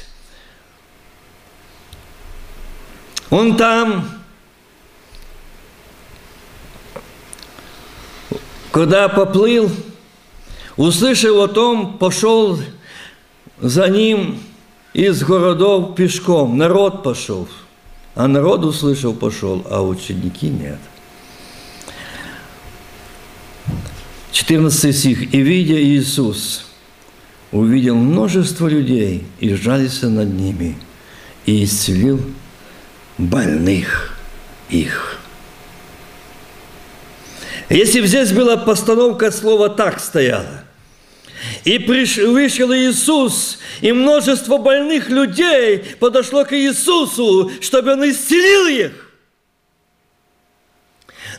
[3.32, 4.22] Он там,
[8.72, 9.72] когда поплыл,
[10.78, 12.62] услышал о том, пошел
[13.60, 14.44] за ним
[14.94, 17.50] из городов пешком, народ пошел–
[18.16, 20.80] а народ услышал, пошел, а ученики нет.
[24.32, 25.34] 14 стих.
[25.34, 26.66] «И видя Иисус,
[27.52, 30.78] увидел множество людей и сжалился над ними,
[31.46, 32.22] и исцелил
[33.18, 34.18] больных
[34.70, 35.20] их».
[37.70, 40.66] Если бы здесь была постановка слова «так» стояла,
[41.64, 49.12] и приш, вышел Иисус, и множество больных людей подошло к Иисусу, чтобы Он исцелил их.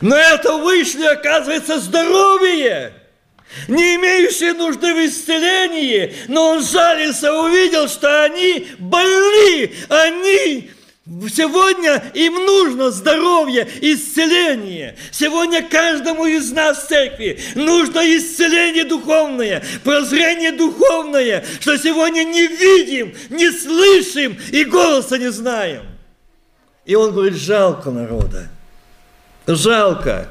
[0.01, 2.93] Но это вышли, оказывается, здоровые,
[3.67, 10.71] не имеющие нужды в исцелении, но он жалился, увидел, что они больны, они
[11.05, 14.95] Сегодня им нужно здоровье, исцеление.
[15.11, 23.13] Сегодня каждому из нас в церкви нужно исцеление духовное, прозрение духовное, что сегодня не видим,
[23.29, 25.83] не слышим и голоса не знаем.
[26.85, 28.47] И он говорит, жалко народа,
[29.45, 30.29] жалко.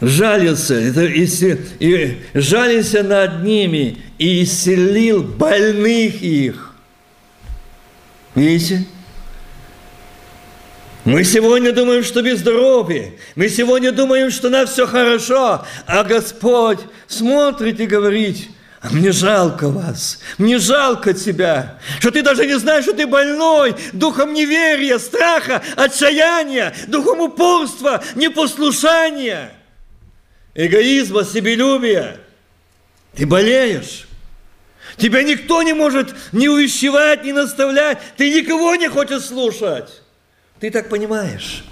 [0.00, 6.69] Жалился, и жалился над ними и исцелил больных их.
[8.34, 8.84] Видите?
[11.04, 13.18] Мы сегодня думаем, что мы здоровы.
[13.34, 15.64] Мы сегодня думаем, что нас все хорошо.
[15.86, 18.48] А Господь смотрит и говорит,
[18.80, 23.76] а мне жалко вас, мне жалко тебя, что ты даже не знаешь, что ты больной,
[23.92, 29.52] духом неверия, страха, отчаяния, духом упорства, непослушания,
[30.54, 32.20] эгоизма, себелюбия.
[33.14, 34.06] Ты болеешь.
[35.00, 37.98] Тебя никто не может ни увещевать, ни наставлять.
[38.16, 40.02] Ты никого не хочешь слушать.
[40.60, 41.64] ты так понимаешь,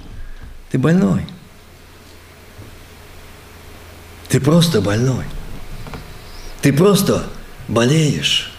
[0.71, 1.27] ты больной.
[4.29, 5.25] Ты просто больной.
[6.63, 7.25] Ты просто
[7.69, 8.53] болеешь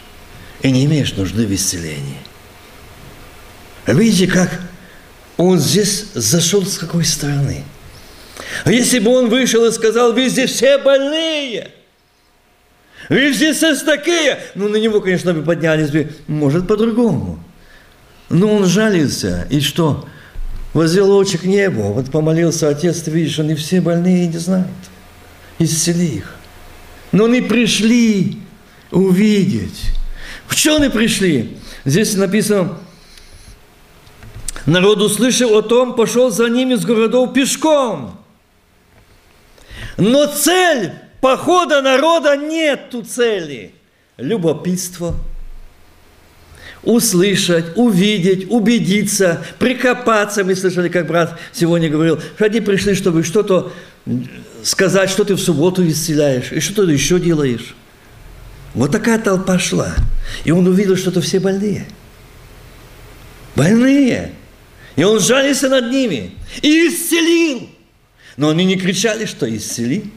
[0.61, 2.19] и не имеешь нужды в исцелении.
[3.87, 4.61] Видите, как
[5.37, 7.63] он здесь зашел с какой стороны?
[8.65, 11.71] А если бы он вышел и сказал, вы здесь все больные,
[13.09, 13.53] вы все
[13.83, 17.43] такие, ну на него, конечно, бы поднялись бы, может, по-другому.
[18.29, 20.07] Но он жалился, и что?
[20.73, 24.67] Возвел очи к небу, вот помолился, Отец, ты видишь, они все больные не знают.
[25.57, 26.35] Исцели их.
[27.11, 28.37] Но они пришли
[28.91, 29.91] увидеть.
[30.47, 31.57] В чем они пришли?
[31.85, 32.77] Здесь написано,
[34.67, 38.19] народ услышал о том, пошел за ними с городов пешком.
[39.97, 43.73] Но цель похода народа нету цели.
[44.17, 45.15] Любопытство–
[46.83, 50.43] услышать, увидеть, убедиться, прикопаться.
[50.43, 53.71] Мы слышали, как брат сегодня говорил, что они пришли, чтобы что-то
[54.63, 57.75] сказать, что ты в субботу исцеляешь, и что ты еще делаешь.
[58.73, 59.93] Вот такая толпа шла.
[60.43, 61.87] И он увидел, что это все больные.
[63.55, 64.33] Больные.
[64.95, 66.35] И он жалился над ними.
[66.61, 67.69] И исцелил.
[68.37, 70.11] Но они не кричали, что исцели.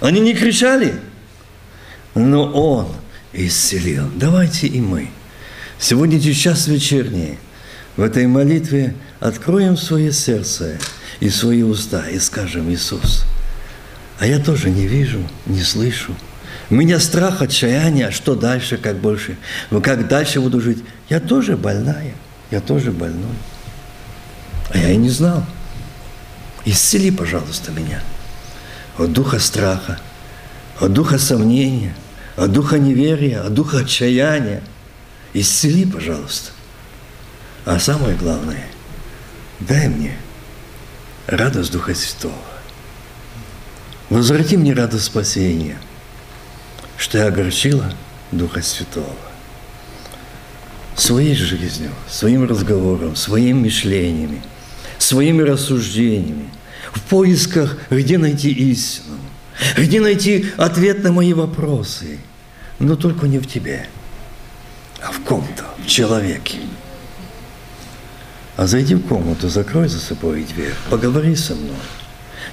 [0.00, 0.94] Они не кричали.
[2.14, 2.88] Но он
[3.32, 4.08] исцелил.
[4.14, 5.10] Давайте и мы.
[5.78, 7.38] Сегодня час вечерний
[7.96, 10.78] в этой молитве откроем свое сердце
[11.20, 13.24] и свои уста и скажем, Иисус,
[14.18, 16.14] а я тоже не вижу, не слышу.
[16.70, 19.36] У меня страх, отчаяние, а что дальше, как больше,
[19.82, 20.82] как дальше буду жить.
[21.08, 22.14] Я тоже больная,
[22.50, 23.34] я тоже больной.
[24.70, 25.44] А я и не знал.
[26.64, 28.00] Исцели, пожалуйста, меня
[28.98, 29.98] от духа страха,
[30.80, 31.94] от духа сомнения–
[32.36, 34.62] от духа неверия, от духа отчаяния.
[35.34, 36.52] Исцели, пожалуйста.
[37.64, 38.66] А самое главное,
[39.60, 40.16] дай мне
[41.26, 42.34] радость Духа Святого.
[44.10, 45.78] Возврати мне радость спасения,
[46.98, 47.92] что я огорчила
[48.32, 49.16] Духа Святого.
[50.94, 54.42] Своей жизнью, своим разговором, своими мышлениями,
[54.98, 56.50] своими рассуждениями,
[56.94, 59.18] в поисках, где найти истину,
[59.76, 62.18] где найти ответ на мои вопросы?
[62.78, 63.86] Но только не в тебе,
[65.00, 66.58] а в ком-то, в человеке.
[68.56, 71.76] А зайди в комнату, закрой за собой дверь, поговори со мной.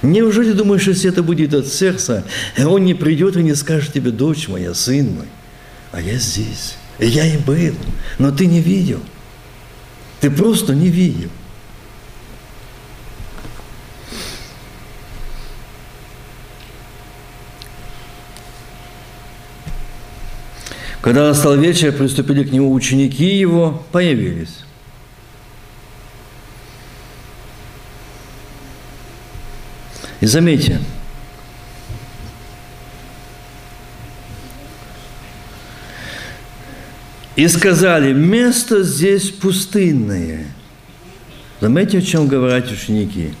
[0.02, 2.24] Неужели думаешь, если это будет от сердца,
[2.58, 5.26] он не придет и не скажет тебе, дочь моя, сын мой,
[5.92, 6.76] а я здесь.
[6.98, 7.74] Я и был,
[8.18, 9.00] но ты не видел.
[10.20, 11.30] Ты просто не видел.
[21.02, 24.60] Когда настал вечер, приступили к нему ученики его, появились.
[30.20, 30.78] И заметьте,
[37.34, 40.46] и сказали, место здесь пустынное.
[41.60, 43.34] Заметьте, о чем говорят ученики.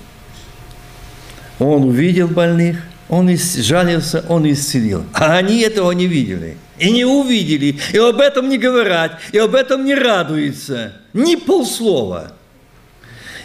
[1.60, 2.82] Он увидел больных,
[3.12, 5.04] он жалился, он исцелил.
[5.12, 9.54] А они этого не видели и не увидели, и об этом не говорят, и об
[9.54, 10.94] этом не радуются.
[11.12, 12.32] Ни полслова.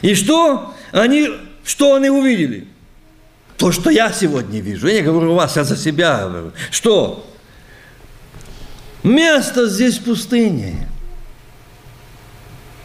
[0.01, 1.31] И что они,
[1.65, 2.65] что они увидели?
[3.57, 4.87] То, что я сегодня вижу.
[4.87, 6.53] Я не говорю вас, я за себя говорю.
[6.71, 7.29] Что?
[9.03, 10.87] Место здесь пустыня.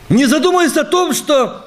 [0.09, 1.62] Не задумываясь о том, что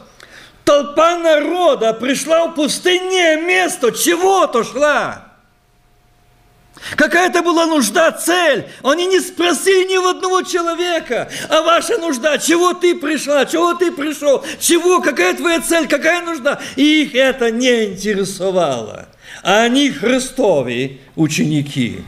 [0.65, 5.21] толпа народа пришла в пустынное место, чего-то шла.
[6.97, 8.65] Какая-то была нужда, цель.
[8.83, 13.91] Они не спросили ни у одного человека, а ваша нужда, чего ты пришла, чего ты
[13.91, 16.61] пришел, чего, какая твоя цель, какая нужда.
[16.75, 19.07] И их это не интересовало.
[19.41, 22.01] А они Христовы ученики.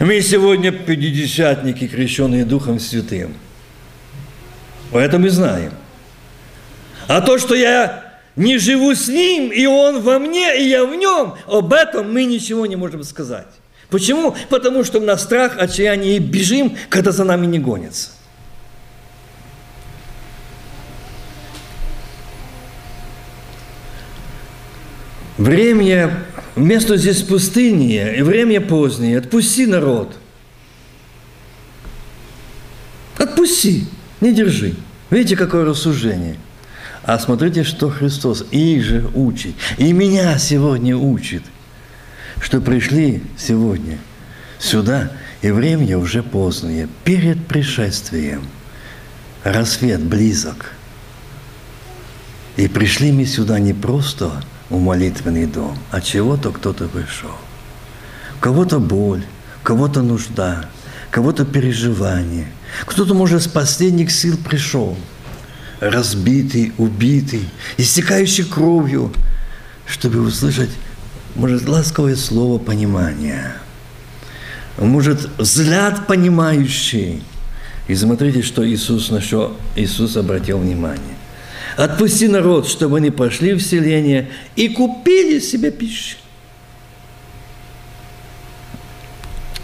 [0.00, 3.34] Мы сегодня пятидесятники, крещенные Духом Святым.
[4.92, 5.72] Это мы знаем.
[7.12, 8.04] А то, что я
[8.36, 12.24] не живу с Ним, и Он во мне, и я в Нем, об этом мы
[12.24, 13.48] ничего не можем сказать.
[13.90, 14.34] Почему?
[14.48, 18.12] Потому что на страх, отчаяние и бежим, когда за нами не гонятся.
[25.36, 26.24] Время,
[26.56, 29.18] место здесь пустыни, и время позднее.
[29.18, 30.16] Отпусти народ.
[33.18, 33.84] Отпусти,
[34.22, 34.76] не держи.
[35.10, 36.38] Видите, какое рассуждение–
[37.04, 39.54] а смотрите, что Христос их же учит.
[39.78, 41.42] И меня сегодня учит,
[42.40, 43.98] что пришли сегодня
[44.58, 48.42] сюда, и время уже позднее, перед пришествием.
[49.42, 50.72] Рассвет близок.
[52.56, 54.30] И пришли мы сюда не просто
[54.70, 56.84] в молитвенный дом, а чего-то кто-то.
[56.84, 59.24] У кого-то боль,
[59.64, 60.68] кого-то нужда,
[61.10, 62.46] кого-то переживание.
[62.86, 64.96] Кто-то, может, с последних сил пришел,
[65.82, 69.12] разбитый, убитый, истекающий кровью,
[69.84, 70.70] чтобы услышать,
[71.34, 73.56] может, ласковое слово понимания,
[74.78, 77.22] может, взгляд понимающий.
[77.88, 81.16] И смотрите, что Иисус, на что Иисус обратил внимание.
[81.76, 86.16] Отпусти народ, чтобы они пошли в селение и купили себе пищу.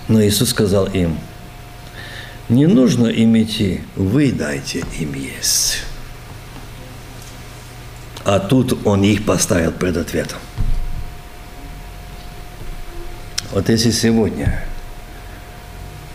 [0.09, 1.17] Но Иисус сказал им,
[2.49, 5.85] не нужно им идти, вы дайте им есть.
[8.29, 10.39] А тут Он их поставил пред ответом.
[13.53, 14.63] Вот если сегодня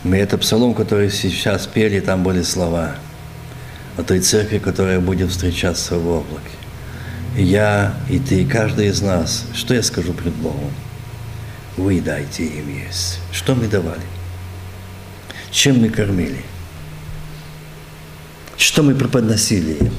[0.03, 2.95] мы это псалом, который сейчас пели, там были слова–
[3.97, 6.57] о той церкви, которая будет встречаться в облаке.
[7.35, 10.71] Я, и ты, и каждый из нас, что я скажу пред Богом?
[11.77, 13.19] Вы дайте им есть.
[13.31, 14.03] Что мы давали?
[15.51, 16.43] Чем мы кормили?
[18.57, 19.93] Что мы преподносили им?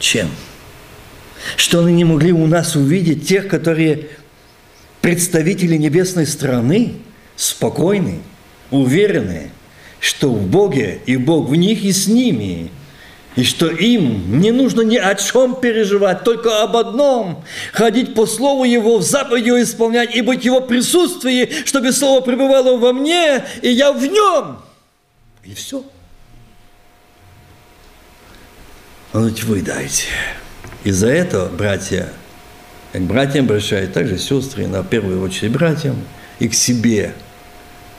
[0.00, 0.28] Чем?
[1.56, 4.08] Что они не могли у нас увидеть тех, которые
[5.00, 6.94] представители небесной страны,
[7.36, 8.20] спокойные,
[8.72, 9.52] уверенные–
[10.00, 12.70] что в Боге, и Бог в них и с ними,
[13.36, 18.64] и что им не нужно ни о чем переживать, только об одном– ходить по Слову
[18.64, 23.70] Его, в заповеди исполнять и быть в Его присутствии, чтобы Слово пребывало во мне, и
[23.70, 24.58] я в нем.
[25.44, 25.84] И все.
[29.12, 30.06] Он говорит, вы дайте.
[30.84, 32.12] И за это, братья,
[32.92, 35.96] как братьям обращаюсь, также сестры, на первую очередь братьям,
[36.38, 37.14] и к себе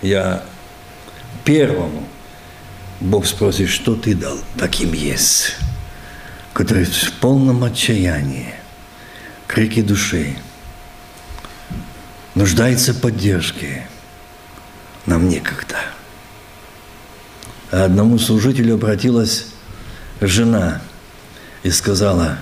[0.01, 0.43] я
[1.43, 2.07] первому
[3.01, 5.55] Бог спросит, что ты дал таким есть,
[6.53, 8.53] который в полном отчаянии,
[9.47, 10.37] крики души,
[12.35, 13.87] нуждается в поддержке,
[15.05, 15.77] нам некогда.
[17.71, 19.47] А одному служителю обратилась
[20.19, 20.81] жена
[21.63, 22.39] и сказала,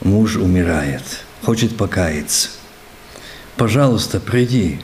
[0.00, 1.02] муж умирает,
[1.44, 2.48] хочет покаяться.
[3.56, 4.80] Пожалуйста, приди,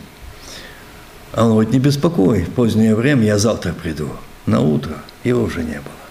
[1.33, 4.11] а он говорит, не беспокой, в позднее время я завтра приду.
[4.47, 6.03] На утро его уже не было.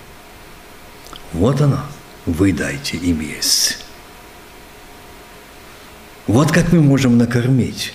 [1.33, 1.81] Вот оно,
[2.25, 3.77] вы дайте им есть.
[6.27, 7.93] Вот как мы можем накормить.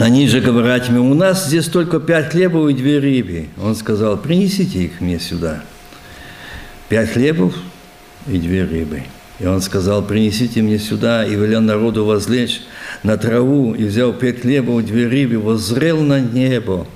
[0.00, 3.48] Они же говорят мне, у нас здесь только пять хлебов и две рыбы.
[3.62, 5.62] Он сказал, принесите их мне сюда.
[6.88, 7.54] Пять хлебов
[8.26, 9.02] и две рыбы.
[9.40, 12.62] И он сказал, принесите мне сюда, и велел народу возлечь
[13.02, 16.86] на траву, и взял пять хлебов, две рыбы, воззрел на небо,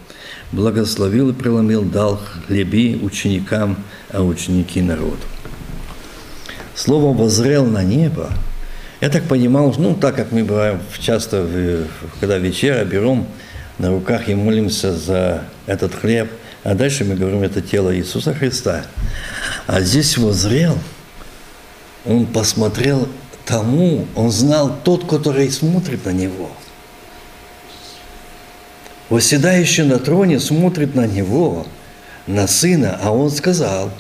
[0.50, 3.76] благословил и преломил, дал хлеби ученикам,
[4.11, 5.18] а ученики народу.
[6.74, 8.30] Слово «воззрел на небо»
[9.05, 11.46] я так понимал, ну, так как мы бываем часто,
[12.20, 13.26] когда вечера берем
[13.78, 16.30] на руках и молимся за этот хлеб,
[16.62, 18.84] а дальше мы говорим, это тело Иисуса Христа.
[19.66, 20.78] А здесь воззрел–
[22.05, 23.09] он посмотрел
[23.46, 26.50] тому, он знал тот, который смотрит на него.
[29.09, 31.66] Восседающий на троне смотрит на него,
[32.26, 33.90] на сына, а он сказал,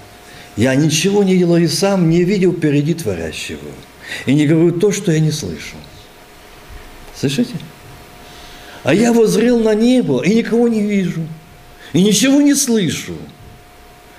[0.56, 3.60] я ничего не делаю сам, не видел впереди творящего.
[4.26, 5.76] И не говорю то, что я не слышу.
[7.14, 7.54] Слышите?
[8.82, 11.26] А я возрел на небо и никого не вижу.
[11.92, 13.16] И ничего не слышу.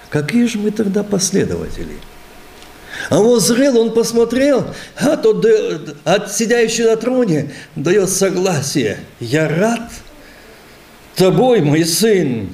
[0.09, 1.97] Какие же мы тогда последователи?
[3.09, 5.45] А вот зрел, он посмотрел, а тот
[6.05, 8.99] от сидящий на троне дает согласие.
[9.19, 9.91] Я рад
[11.15, 12.49] тобой, мой сын,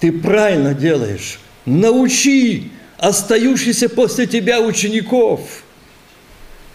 [0.00, 1.38] ты правильно делаешь.
[1.64, 5.63] Научи остающихся после тебя учеников.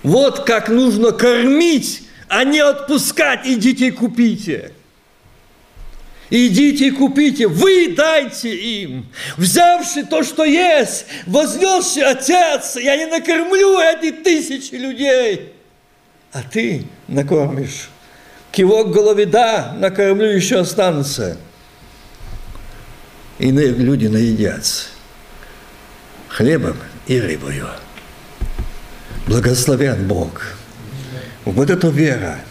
[0.03, 4.71] Вот как нужно кормить, а не отпускать, идите купите.
[6.29, 9.07] Идите и купите, вы дайте им.
[9.35, 15.53] Взявши то, что есть, вознесший Отец, я не накормлю эти тысячи людей.
[16.31, 17.89] А ты накормишь.
[18.51, 21.37] Кивок голове, да, накормлю, еще останутся.
[23.39, 24.89] И люди наедятся
[26.27, 26.77] хлебом
[27.07, 27.67] и рыбою.
[29.29, 30.41] Благословен Бог.
[31.45, 32.39] Вот это вера–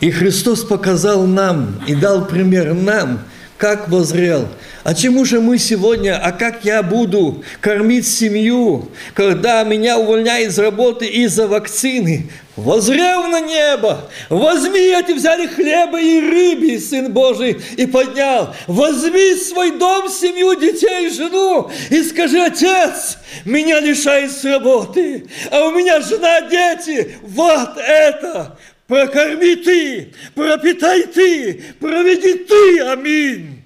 [0.00, 3.20] и Христос показал нам и дал пример нам,
[3.62, 4.48] как возрел.
[4.82, 10.58] А чему же мы сегодня, а как я буду кормить семью, когда меня увольняют с
[10.58, 12.28] работы из-за вакцины?
[12.56, 18.52] Возрел на небо, возьми эти взяли хлеба и рыбы, Сын Божий, и поднял.
[18.66, 25.70] Возьми свой дом, семью, детей, жену, и скажи, Отец, меня лишают с работы, а у
[25.70, 33.62] меня жена, дети, вот это прокорми ты, пропитай ты, проведи ты, аминь.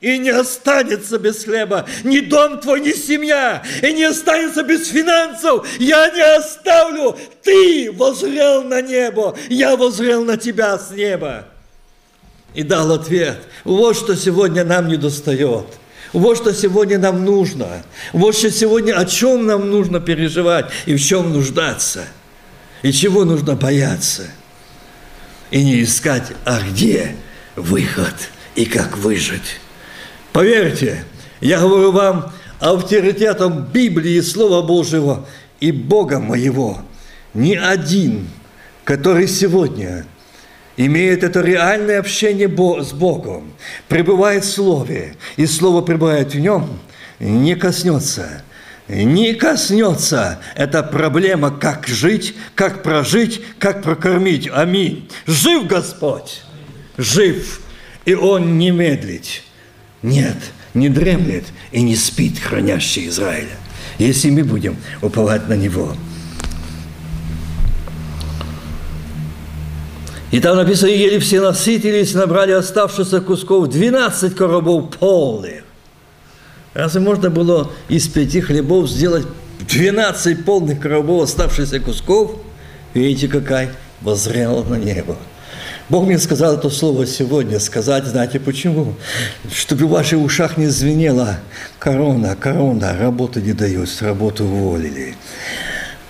[0.00, 5.66] И не останется без хлеба ни дом твой, ни семья, и не останется без финансов.
[5.78, 7.16] Я не оставлю.
[7.42, 11.46] Ты возрел на небо, я возрел на тебя с неба.
[12.54, 13.38] И дал ответ.
[13.64, 15.66] Вот что сегодня нам не достает.
[16.12, 17.82] Вот что сегодня нам нужно.
[18.12, 22.04] Вот что сегодня, о чем нам нужно переживать и в чем нуждаться.
[22.82, 24.28] И чего нужно бояться
[25.50, 27.16] и не искать, а где
[27.54, 28.14] выход
[28.54, 29.60] и как выжить.
[30.32, 31.04] Поверьте,
[31.40, 35.26] я говорю вам авторитетом Библии, Слова Божьего
[35.60, 36.78] и Бога моего.
[37.34, 38.28] Ни один,
[38.84, 40.06] который сегодня
[40.76, 43.52] имеет это реальное общение с Богом,
[43.88, 46.78] пребывает в Слове, и Слово пребывает в нем,
[47.18, 48.42] не коснется
[48.88, 54.48] не коснется эта проблема, как жить, как прожить, как прокормить.
[54.52, 55.08] Аминь.
[55.26, 56.42] Жив Господь,
[56.96, 57.60] жив,
[58.04, 59.42] и Он не медлит.
[60.02, 60.36] Нет,
[60.74, 63.56] не дремлет и не спит, хранящий Израиля,
[63.98, 65.96] если мы будем уповать на Него.
[70.30, 75.65] И там написано, ели все насытились, набрали оставшихся кусков 12 коробов полных.
[76.76, 79.26] Разве можно было из пяти хлебов сделать
[79.66, 82.32] 12 полных коробов оставшихся кусков?
[82.92, 83.70] Видите, какая
[84.02, 85.16] возрела на небо.
[85.88, 88.94] Бог мне сказал это слово сегодня, сказать, знаете почему?
[89.50, 91.38] Чтобы в ваших ушах не звенело
[91.78, 95.16] корона, корона, работы не дают, с работы уволили.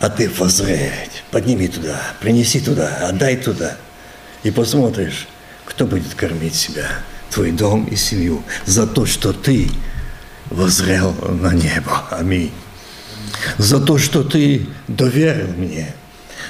[0.01, 3.77] А ты возреть, подними туда, принеси туда, отдай туда.
[4.43, 5.29] И посмотришь,
[5.65, 6.89] кто будет кормить себя,
[7.31, 9.71] твой дом и семью, за то, что ты
[10.51, 12.05] возрел на небо.
[12.11, 12.53] Аминь.
[13.59, 15.95] За то, что ты доверил мне,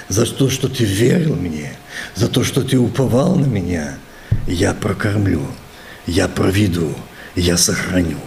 [0.09, 1.73] за то, что ты верил мне,
[2.15, 3.99] за то, что ты уповал на меня,
[4.47, 5.43] я прокормлю,
[6.07, 6.95] я проведу,
[7.35, 8.19] я сохраню.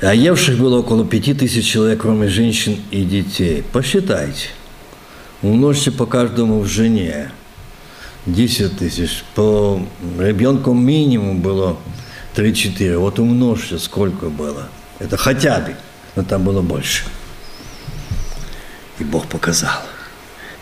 [0.00, 3.64] А евших было около пяти тысяч человек, кроме женщин и детей.
[3.72, 4.50] Посчитайте.
[5.42, 7.32] Умножьте по каждому в жене.
[8.34, 9.24] 10 тысяч.
[9.34, 9.80] По
[10.18, 11.76] ребенку минимум было
[12.36, 12.98] 3-4.
[12.98, 14.68] Вот умножьте, сколько было.
[14.98, 15.74] Это хотя бы,
[16.16, 17.04] но там было больше.
[18.98, 19.82] И Бог показал.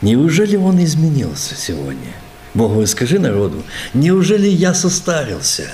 [0.02, 2.12] Неужели Он изменился сегодня?
[2.56, 5.68] Бог говорит, скажи народу, неужели я состарился?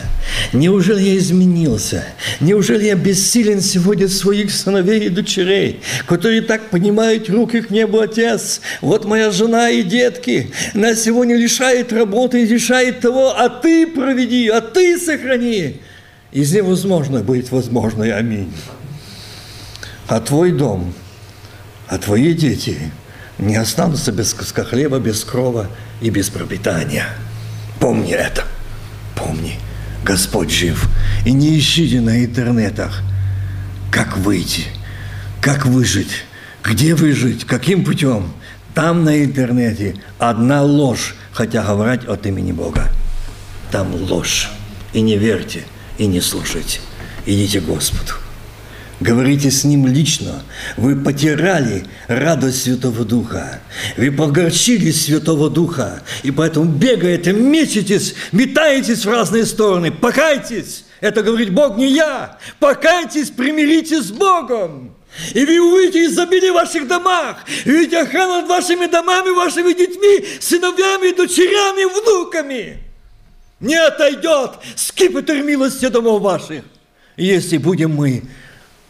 [0.53, 2.05] Неужели я изменился?
[2.41, 8.61] Неужели я бессилен сегодня своих сыновей и дочерей, которые так понимают руки к небу Отец?
[8.81, 14.61] Вот моя жена и детки нас сегодня лишает работы, лишает того, а ты проведи, а
[14.61, 15.81] ты сохрани.
[16.33, 18.53] Из невозможно быть возможно, аминь.
[20.09, 20.93] А твой дом,
[21.87, 22.91] а твои дети
[23.47, 25.69] не останутся без куска хлеба, без крова,
[26.01, 27.07] и без пропитания.
[27.79, 28.45] Помни это.
[29.15, 29.59] Помни,
[30.05, 30.89] Господь жив.
[31.25, 33.03] И не ищите на интернетах,
[33.91, 34.65] как выйти,
[35.41, 36.25] как выжить,
[36.65, 38.33] где выжить, каким путем.
[38.75, 42.91] Там на интернете одна ложь, хотя говорить от имени Бога.
[43.71, 44.51] Там ложь.
[44.93, 45.63] И не верьте,
[45.99, 46.81] и не слушайте.
[47.27, 48.13] Идите Господу
[49.03, 50.43] говорите с Ним лично.
[50.77, 53.61] Вы потеряли радость Святого Духа.
[53.97, 56.03] Вы погорчили Святого Духа.
[56.23, 59.91] И поэтому бегаете, мечетесь, метаетесь в разные стороны.
[59.91, 60.85] Покайтесь!
[61.01, 62.39] Это говорит Бог, не я.
[62.61, 64.95] Покайтесь, примиритесь с Богом.
[65.35, 70.25] И вы увидите изобилие в ваших домах, и увидите охрану над вашими домами, вашими детьми,
[70.41, 72.79] сыновьями, дочерями, внуками.
[73.61, 76.65] Не отойдет скипетр милости домов ваших,
[77.17, 78.23] если будем мы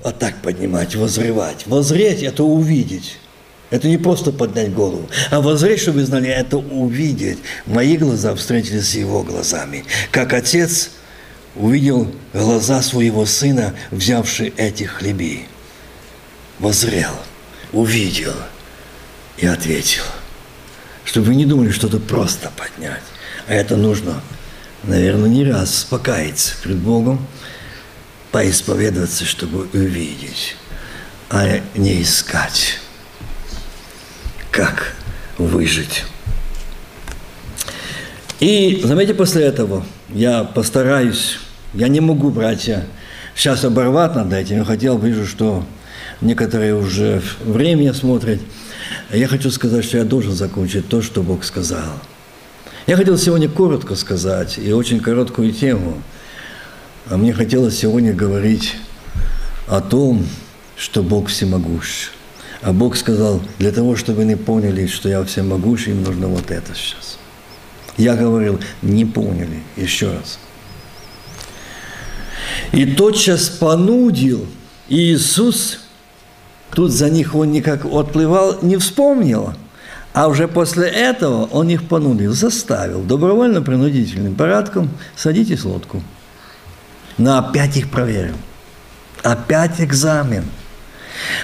[0.02, 1.66] вот так поднимать, возрывать.
[1.66, 3.18] Возреть– это увидеть.
[3.70, 7.38] Это не просто поднять голову, а возреть, чтобы вы знали, это увидеть.
[7.64, 9.86] Мои глаза встретились с его глазами.
[10.10, 10.90] Как отец
[11.56, 15.46] увидел глаза своего сына, взявший эти хлеби.
[16.58, 17.12] Возрел,
[17.72, 18.34] увидел
[19.38, 20.04] и ответил.
[21.06, 23.02] Чтобы вы не думали, что это просто поднять.
[23.48, 24.20] А это нужно,
[24.82, 27.26] наверное, не раз покаяться пред Богом,
[28.32, 30.56] поисповедоваться, чтобы увидеть,
[31.30, 32.78] а не искать,
[34.50, 34.94] как
[35.38, 36.04] выжить.
[38.40, 41.38] И, заметьте, после этого я постараюсь,
[41.74, 42.86] я не могу, братья,
[43.36, 44.56] сейчас оборвать над этим.
[44.56, 45.64] Я хотел, вижу, что
[46.20, 48.40] некоторые уже время смотрят.
[49.12, 52.00] Я хочу сказать, что я должен закончить то, что Бог сказал.
[52.86, 56.02] Я хотел сегодня коротко сказать и очень короткую тему.
[57.10, 58.76] А мне хотелось сегодня говорить
[59.66, 60.26] о том,
[60.76, 62.10] что Бог всемогущ.
[62.62, 66.74] А Бог сказал, для того, чтобы они поняли, что я всемогущ, им нужно вот это
[66.74, 67.18] сейчас.
[67.96, 70.38] Я говорил, не поняли, еще раз.
[72.70, 74.46] И тотчас понудил
[74.88, 75.80] Иисус,
[76.70, 79.54] тут за них он никак отплывал, не вспомнил,
[80.14, 86.02] а уже после этого он их понудил, заставил добровольно-принудительным порядком садитесь в лодку.
[87.22, 88.34] Но опять их проверил.
[89.22, 90.44] Опять экзамен–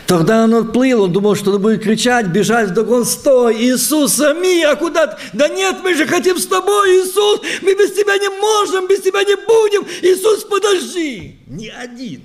[0.07, 4.77] Тогда он отплыл, он думал, что он будет кричать, бежать вдогон, стой, Иисус, ами, а
[4.77, 5.19] куда?
[5.33, 9.23] Да нет, мы же хотим с тобой, Иисус, мы без тебя не можем, без тебя
[9.25, 11.39] не будем, Иисус, подожди.
[11.47, 12.23] Не один.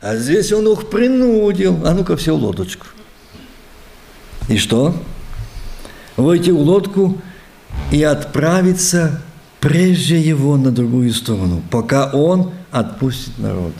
[0.00, 2.86] А здесь он их принудил, а ну-ка все в лодочку.
[4.48, 4.94] И что?
[6.16, 7.20] Войти в лодку
[7.92, 9.20] и отправиться
[9.60, 13.72] прежде его на другую сторону, пока он отпустит народ.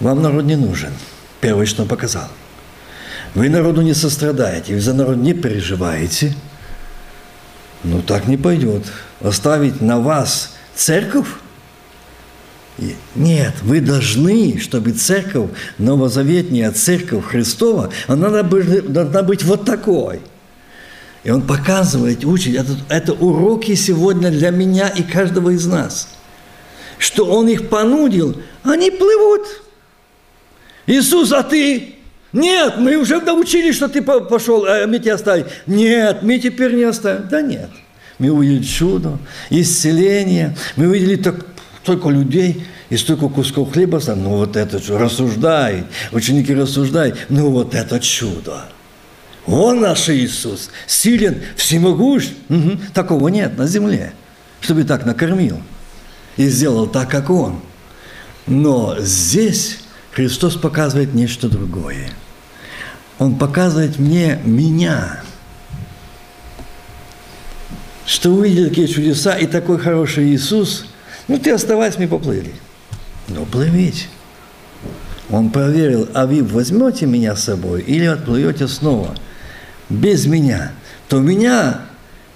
[0.00, 0.92] Вам народ не нужен.
[1.40, 2.28] Первое, он показал.
[3.34, 6.34] Вы народу не сострадаете, вы за народ не переживаете.
[7.84, 8.84] Ну, так не пойдет.
[9.20, 11.28] Оставить на вас церковь?
[13.14, 20.20] Нет, вы должны, чтобы церковь, новозаветняя церковь Христова, она должна быть вот такой.
[21.22, 26.08] И он показывает, учит, это, это уроки сегодня для меня и каждого из нас.
[26.98, 29.42] Что он их понудил, они плывут.
[30.86, 31.96] Иисус, а ты?
[32.32, 35.46] Нет, мы уже научились, что ты пошел, а мы тебя оставим.
[35.66, 37.28] Нет, мы теперь не оставим.
[37.28, 37.70] Да нет.
[38.18, 39.18] Мы увидели чудо,
[39.50, 40.56] исцеление.
[40.76, 41.46] Мы увидели так,
[41.82, 44.00] столько людей и столько кусков хлеба.
[44.14, 44.98] Ну вот это чудо.
[44.98, 45.84] Рассуждай.
[46.12, 47.18] Ученики рассуждают.
[47.28, 48.66] Ну вот это чудо.
[49.46, 50.70] Он наш Иисус.
[50.86, 52.30] Силен, всемогущ.
[52.48, 52.78] Угу.
[52.92, 54.12] Такого нет на земле.
[54.60, 55.60] Чтобы так накормил.
[56.36, 57.60] И сделал так, как Он.
[58.46, 59.78] Но здесь
[60.12, 62.10] Христос показывает нечто другое.
[63.18, 65.22] Он показывает мне меня.
[68.06, 70.86] Что увидели такие чудеса и такой хороший Иисус,
[71.28, 72.52] ну ты оставайся, мы поплыли.
[73.28, 74.06] Ну плывите.
[75.28, 79.14] Он проверил, а вы возьмете меня с собой или отплывете снова
[79.90, 80.72] без меня.
[81.08, 81.82] То меня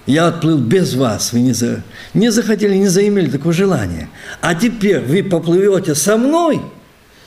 [0.06, 1.82] я отплыл без вас, вы не, за,
[2.12, 4.10] не захотели, не заимели такого желания.
[4.42, 6.60] А теперь вы поплывете со мной–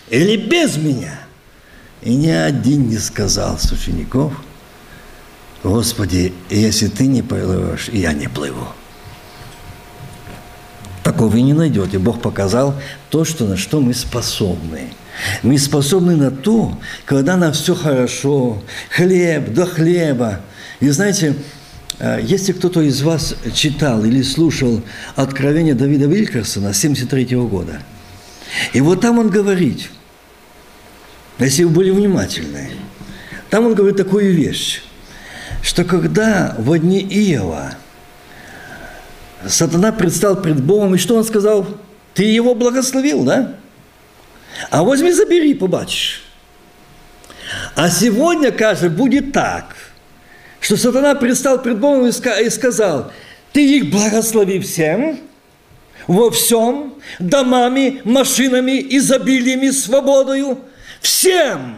[0.09, 1.19] или без меня.
[2.01, 4.33] И ни один не сказал с учеников,
[5.63, 8.67] Господи, если ты не плывешь, я не плыву.
[11.03, 11.97] Такого вы не найдете.
[11.97, 12.75] Бог показал
[13.09, 14.93] то, что, на что мы способны.
[15.43, 20.41] Мы способны на то, когда нам все хорошо, хлеб до хлеба.
[20.79, 21.35] И знаете,
[21.99, 24.81] э, если кто-то из вас читал или слушал
[25.15, 27.81] откровение Давида Вилькерсона 73 -го года,
[28.73, 29.89] и вот там он говорит–
[31.39, 32.71] если вы были внимательны,
[33.49, 34.81] там он говорит такую вещь,
[35.61, 37.75] что когда в дни Иова
[39.45, 41.67] сатана предстал пред Богом, и что он сказал?
[42.15, 43.55] Ты его благословил, да?
[44.69, 46.23] А возьми, забери, побачишь.
[47.75, 49.75] А сегодня, кажется, будет так,
[50.59, 53.11] что сатана предстал пред Богом и сказал,
[53.53, 55.19] ты их благослови всем,
[56.07, 60.59] во всем, домами, машинами, изобилиями, свободою–
[61.01, 61.77] Всем!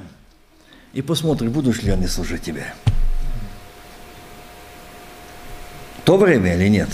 [0.94, 2.74] И посмотрим, будут ли они служить тебе.
[6.04, 6.90] То время или нет?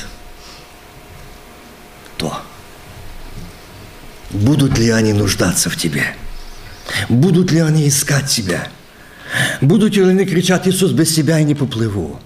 [2.18, 2.42] То.
[4.36, 6.14] Будут ли они нуждаться в тебе?
[7.08, 8.68] Будут ли они искать тебя?
[9.62, 12.20] Будут ли они кричать, Иисус, без тебя я не поплыву?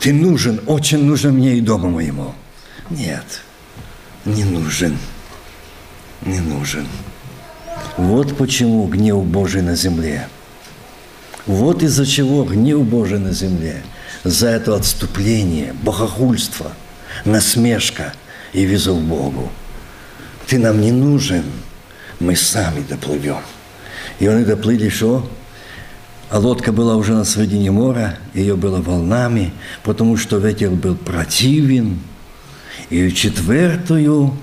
[0.00, 2.34] Ты нужен, очень нужен мне и дому моему.
[2.90, 3.42] Нет,
[4.24, 4.98] не нужен,
[6.26, 6.86] не нужен.
[7.96, 10.26] Вот почему гнев Божий на земле.
[11.46, 13.82] Вот из-за чего гнев Божий на земле.
[14.24, 16.72] За это отступление, богохульство,
[17.24, 18.14] насмешка
[18.52, 19.50] и визу Богу.
[20.50, 21.44] Ты нам не нужен,
[22.18, 23.38] мы сами доплывем.
[24.18, 25.30] И они доплыли что?
[26.28, 29.52] А лодка была уже на середине моря, ее было волнами,
[29.84, 32.00] потому что ветер был противен.
[32.88, 34.36] И четвертую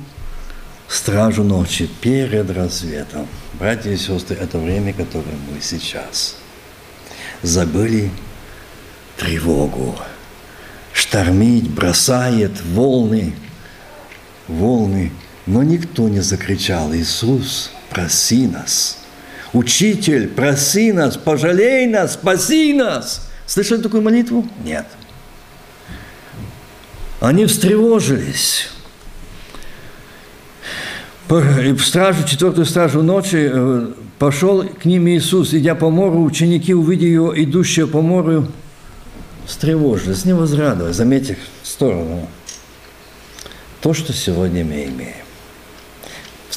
[0.87, 3.27] стражу ночи перед рассветом.
[3.59, 6.37] Братья и сестры, это время, которое мы сейчас
[7.41, 8.11] забыли
[9.17, 9.97] тревогу.
[10.93, 13.33] штормить, бросает волны,
[14.47, 15.11] волны.
[15.47, 18.97] Но никто не закричал, Иисус, проси нас.
[19.53, 23.29] Учитель, проси нас, пожалей нас, спаси нас.
[23.45, 24.45] Слышали такую молитву?
[24.65, 24.85] Нет.
[27.21, 28.69] Они встревожились.
[31.29, 37.05] В стражу, четвертую стражу ночи э, пошел к ним Иисус, идя по морю, ученики, увидя
[37.05, 38.49] его, идущего по морю,
[39.45, 40.95] встревожились, не возрадовались.
[40.95, 42.27] Заметьте сторону.
[43.81, 45.26] То, что сегодня мы имеем.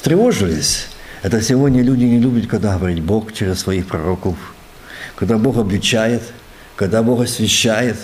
[0.01, 0.87] Встревожились.
[1.21, 4.35] Это сегодня люди не любят, когда говорит Бог через своих пророков,
[5.15, 6.23] когда Бог обличает,
[6.75, 7.97] когда Бог освящает.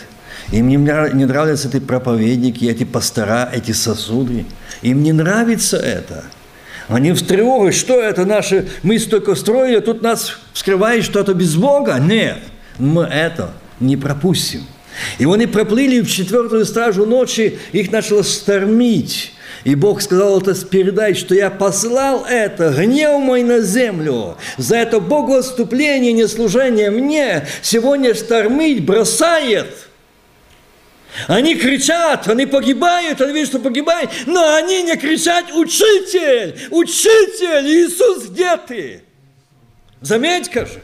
[0.52, 4.46] Им не, не нравятся эти проповедники, эти пастора, эти сосуды.
[4.84, 6.26] Им не нравится это–
[6.88, 11.98] они встревожились, что это наши, мы столько строили, тут нас скрывает что-то без Бога.
[12.00, 12.38] Нет,
[12.78, 14.62] мы это не пропустим.
[15.18, 19.34] И они проплыли в четвертую стражу ночи, их начало штормить.
[19.64, 24.38] И Бог сказал это передать, что я послал это, гнев мой на землю.
[24.58, 29.68] За это богоотступление, неслужение мне сегодня штормить бросает–
[31.26, 36.68] они кричат, они погибают, они видят, что погибают, но они не кричат «Учитель!
[36.70, 37.66] Учитель!
[37.66, 39.02] Иисус, где ты?»
[40.02, 40.82] Заметь-ка же,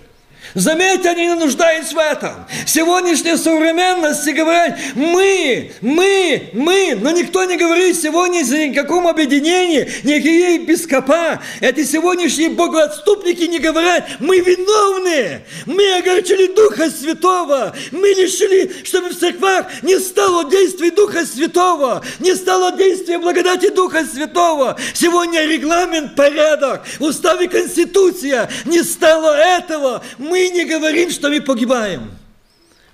[0.55, 2.45] Заметьте, они не нуждаются в этом.
[2.67, 10.55] Сегодняшняя современность говорят, мы, мы, мы, но никто не говорит сегодня о каком объединении, никакие
[10.55, 11.41] епископа.
[11.59, 19.17] Эти сегодняшние богоотступники не говорят, мы виновны, мы огорчили Духа Святого, мы лишили, чтобы в
[19.17, 24.77] церквах не стало действия Духа Святого, не стало действия благодати Духа Святого.
[24.93, 30.03] Сегодня регламент, порядок, устав и конституция, не стало этого.
[30.19, 32.11] Мы не говорим, что мы погибаем.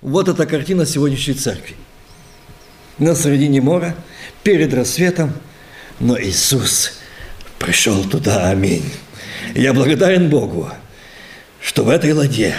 [0.00, 1.76] Вот эта картина сегодняшней церкви.
[2.98, 3.94] На середине моря,
[4.42, 5.32] перед рассветом,
[5.98, 6.92] но Иисус
[7.58, 8.90] пришел туда, аминь.
[9.54, 10.70] Я благодарен Богу,
[11.60, 12.56] что в этой ладье,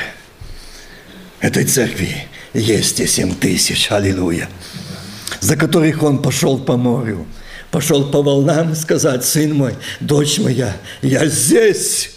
[1.40, 4.50] этой церкви есть и семь тысяч, аллилуйя,
[5.40, 7.26] за которых Он пошел по морю,
[7.72, 12.16] пошел по волнам сказать, сын мой, дочь моя, я здесь,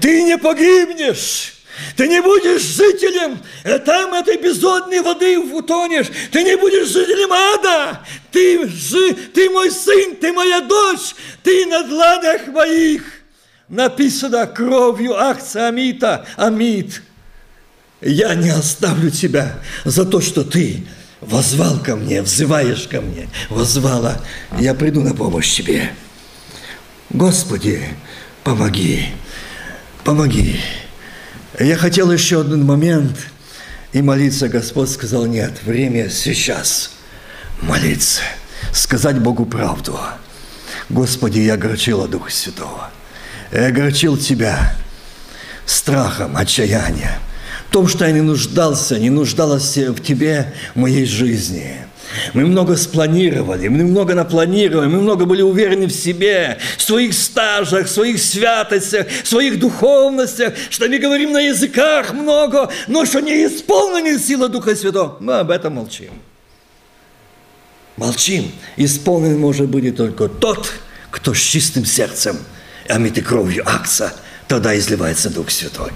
[0.00, 1.55] ты не погибнешь,
[1.96, 6.08] ты не будешь жителем э, там этой безодной воды утонешь.
[6.30, 8.00] Ты не будешь жителем ада.
[8.30, 11.14] Ты, жи, ты мой сын, ты моя дочь.
[11.42, 13.02] Ты на дланях моих.
[13.68, 16.26] Написано кровью акция Амита.
[16.36, 17.02] Амит.
[18.00, 20.86] Я не оставлю тебя за то, что ты
[21.20, 24.20] возвал ко мне, взываешь ко мне, возвала.
[24.58, 25.90] Я приду на помощь тебе.
[27.10, 27.82] Господи,
[28.44, 29.06] помоги,
[30.04, 30.60] помоги.
[31.58, 33.16] Я хотел еще один момент
[33.92, 34.48] и молиться.
[34.48, 36.90] Господь сказал, нет, время сейчас
[37.62, 38.20] молиться,
[38.72, 39.98] сказать Богу правду.
[40.90, 42.90] Господи, я огорчила Духа Святого.
[43.52, 44.76] Я огорчил Тебя
[45.64, 47.08] страхом, отчаянием.
[47.68, 51.76] В том, что я не нуждался, не нуждалась в Тебе, в моей жизни–
[52.34, 57.86] мы много спланировали, мы много напланировали, мы много были уверены в себе, в своих стажах,
[57.86, 63.46] в своих святостях, в своих духовностях, что мы говорим на языках много, но что не
[63.46, 65.16] исполнены сила Духа Святого.
[65.20, 66.10] Мы об этом молчим.
[67.96, 68.52] Молчим.
[68.76, 70.72] Исполнен может быть только тот,
[71.10, 72.36] кто с чистым сердцем,
[72.88, 74.12] омитый кровью акца,
[74.48, 75.90] тогда изливается Дух Святой.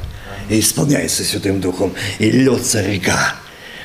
[0.48, 3.34] И исполняется Святым Духом, и льется река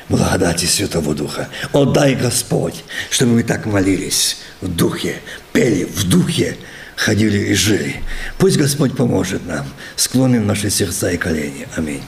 [0.08, 1.48] благодати Святого Духа.
[1.72, 5.16] О, дай Господь, чтобы мы так молились в Духе,
[5.52, 6.56] пели в Духе,
[6.96, 8.02] ходили и жили.
[8.38, 9.66] Пусть Господь поможет нам.
[9.96, 11.68] Склоним наши сердца и колени.
[11.76, 12.02] Аминь.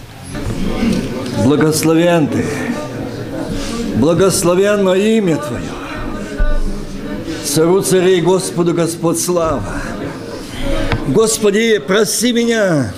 [1.45, 2.45] Благословен Ты,
[3.97, 5.63] благословенно имя Твое.
[7.45, 9.83] Цару царей Господу Господь слава.
[11.09, 12.93] Господи, прости меня,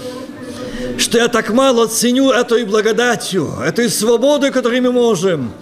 [1.01, 5.53] что я так мало ценю этой благодатью, этой свободой, которой мы можем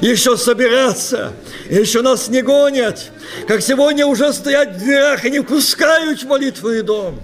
[0.00, 1.32] еще собираться,
[1.68, 3.10] еще нас не гонят,
[3.46, 7.20] как сегодня уже стоять в дверях и не пускают в молитву дом.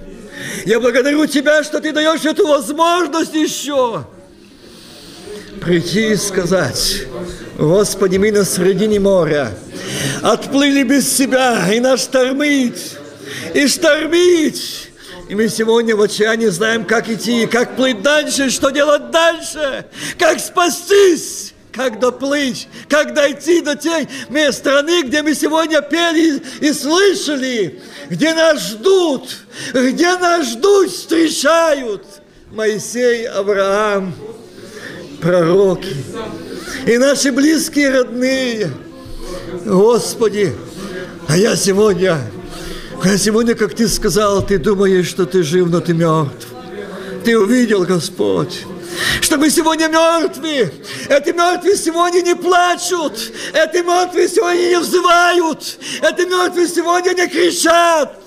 [0.65, 4.07] Я благодарю Тебя, что Ты даешь эту возможность еще
[5.61, 7.05] прийти и сказать,
[7.59, 9.51] Господи, мы на середине моря,
[10.23, 12.93] отплыли без Себя, и нас штормить,
[13.55, 14.86] и штормить,
[15.29, 19.87] и мы сегодня в отчаянии знаем, как идти, как плыть дальше, что делать дальше,
[20.19, 24.09] как спастись, как доплыть, как дойти до той
[24.53, 29.37] страны, где мы сегодня пели и слышали, где нас ждут,
[29.75, 32.05] где нас ждут, встречают
[32.53, 34.15] Моисей, Авраам
[35.21, 35.97] пророки,
[36.87, 38.71] и наши близкие родные.
[39.65, 40.55] Господи,
[41.27, 42.19] а я сегодня,
[43.09, 46.49] а сегодня, как ты сказал, ты думаешь, что ты жив, но ты мертв.
[47.25, 48.65] Ты увидел, Господь,
[49.21, 50.73] что мы сегодня мертвы.
[51.09, 53.33] Эти мертвые сегодня не плачут.
[53.53, 55.79] Эти мертвые сегодня не взывают.
[56.03, 58.21] Эти мертвые сегодня не кричат.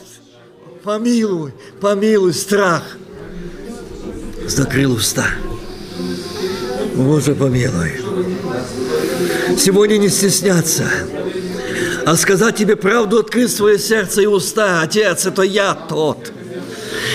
[0.83, 2.83] Помилуй, помилуй, страх.
[4.47, 5.27] Закрыл уста.
[6.95, 8.01] Боже, помилуй.
[9.57, 10.85] Сегодня не стесняться,
[12.09, 14.81] а сказать тебе правду, открыть свое сердце и уста.
[14.81, 16.31] Отец, это я тот.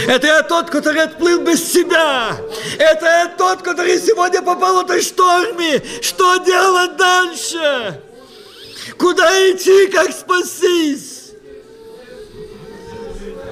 [0.07, 2.37] Это я тот, который отплыл без тебя.
[2.79, 5.83] Это я тот, который сегодня попал в этой шторме.
[6.01, 8.01] Что делать дальше?
[8.97, 11.33] Куда идти, как спастись?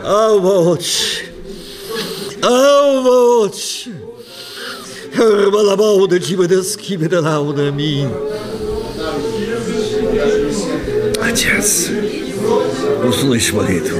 [0.05, 1.24] Ауч!
[2.40, 3.86] Ауч!
[5.16, 8.11] Балабауда джибедаски бедалауда аминь.
[11.32, 11.88] Отец,
[13.08, 13.98] услышь молитву.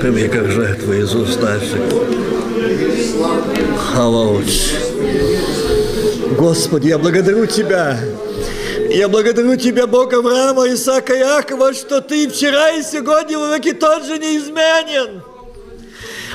[0.00, 1.82] Прими как жертву уст наших.
[3.92, 4.72] Халауч.
[6.38, 7.98] Господи, я благодарю Тебя.
[8.88, 14.06] Я благодарю Тебя, Бог Авраама, Исаака и Иакова, что Ты вчера и сегодня веки тот
[14.06, 15.20] же неизменен.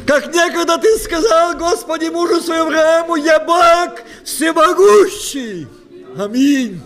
[0.06, 5.68] Как некогда Ты сказал, Господи, мужу своему Аврааму, я Бог всемогущий.
[6.16, 6.80] Аминь.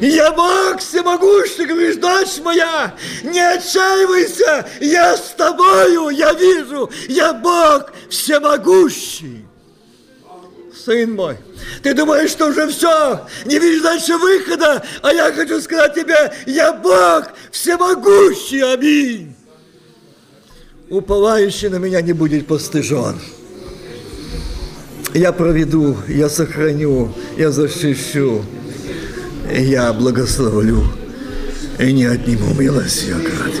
[0.00, 7.92] Я Бог всемогущий, говоришь, дочь моя, не отчаивайся, я с тобою, я вижу, я Бог
[8.08, 9.44] всемогущий.
[10.84, 11.36] Сын мой,
[11.82, 16.72] ты думаешь, что уже все, не видишь дальше выхода, а я хочу сказать тебе, я
[16.72, 19.34] Бог всемогущий, аминь.
[20.88, 23.20] Уповающий на меня не будет постыжен.
[25.12, 28.44] Я проведу, я сохраню, я защищу
[29.52, 30.84] я благословлю
[31.78, 33.52] и не отниму милость град.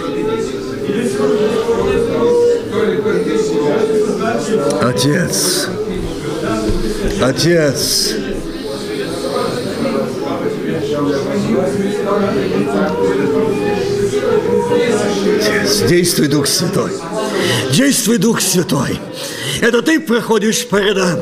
[4.82, 5.68] Отец,
[7.20, 8.14] Отец,
[15.32, 16.90] Отец, действуй, Дух Святой,
[17.72, 18.98] действуй, Дух Святой.
[19.60, 21.20] Это ты проходишь по рядам.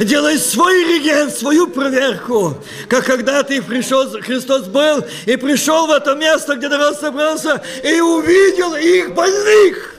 [0.04, 2.56] Делай свой реген, свою проверку.
[2.88, 8.00] Как когда ты пришел, Христос был и пришел в это место, где народ собрался, и
[8.00, 9.96] увидел их больных.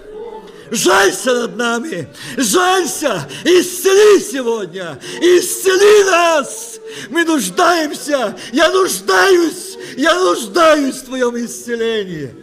[0.71, 6.79] Жалься над нами, жалься, исцели сегодня, исцели нас.
[7.09, 12.33] Мы нуждаемся, я нуждаюсь, я нуждаюсь в Твоем исцелении.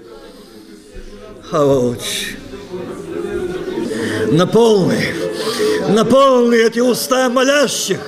[1.51, 2.37] Хауч
[4.27, 5.15] наполни,
[5.91, 8.01] наполни эти уста молящих,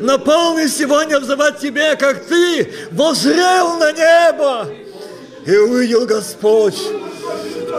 [0.00, 4.68] наполни сегодня взывать Тебе, как Ты возрел на небо.
[5.44, 6.78] И увидел Господь,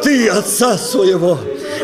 [0.04, 1.38] Ты Отца Своего,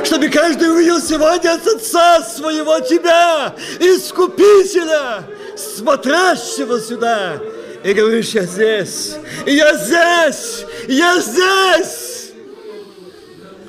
[0.03, 5.23] чтобы каждый увидел сегодня от Отца Своего Тебя, Искупителя,
[5.57, 7.39] смотрящего сюда,
[7.83, 9.15] и говоришь, я здесь,
[9.45, 12.31] я здесь, я здесь,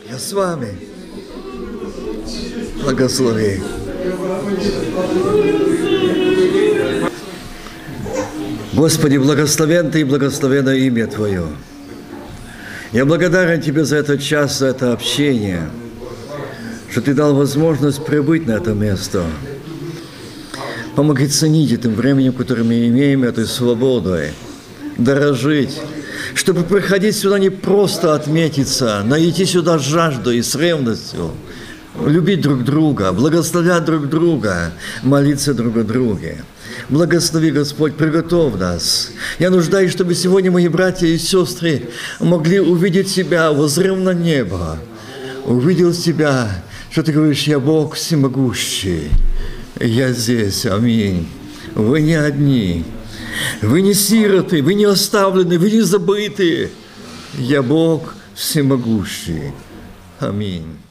[0.09, 0.94] я с вами
[2.85, 3.61] благослови.
[8.75, 11.47] Господи, благословен Ты и благословено имя Твое.
[12.93, 15.71] Я благодарен Тебе за этот час, за это общение,
[16.91, 19.23] что Ты дал возможность прибыть на это место.
[20.95, 24.31] Помоги ценить этим временем, которое мы имеем, этой свободой,
[24.97, 25.81] дорожить,
[26.35, 31.31] чтобы приходить сюда не просто отметиться, но идти сюда с жаждой и с ревностью–
[32.01, 34.73] любить друг друга, благословлять друг друга,
[35.03, 36.45] молиться друг о друге.
[36.89, 39.11] Благослови, Господь, приготовь нас.
[39.39, 41.89] Я нуждаюсь, чтобы сегодня мои братья и сестры
[42.21, 44.79] могли увидеть себя, возрев на небо,
[45.45, 49.11] увидел себя, что ты говоришь, я Бог всемогущий,
[49.81, 51.29] я здесь, аминь.
[51.75, 52.85] Вы не одни,
[53.63, 56.71] вы не сироты, вы не оставлены, вы не забыты.
[57.37, 59.53] Я Бог всемогущий.
[60.21, 60.84] Аминь.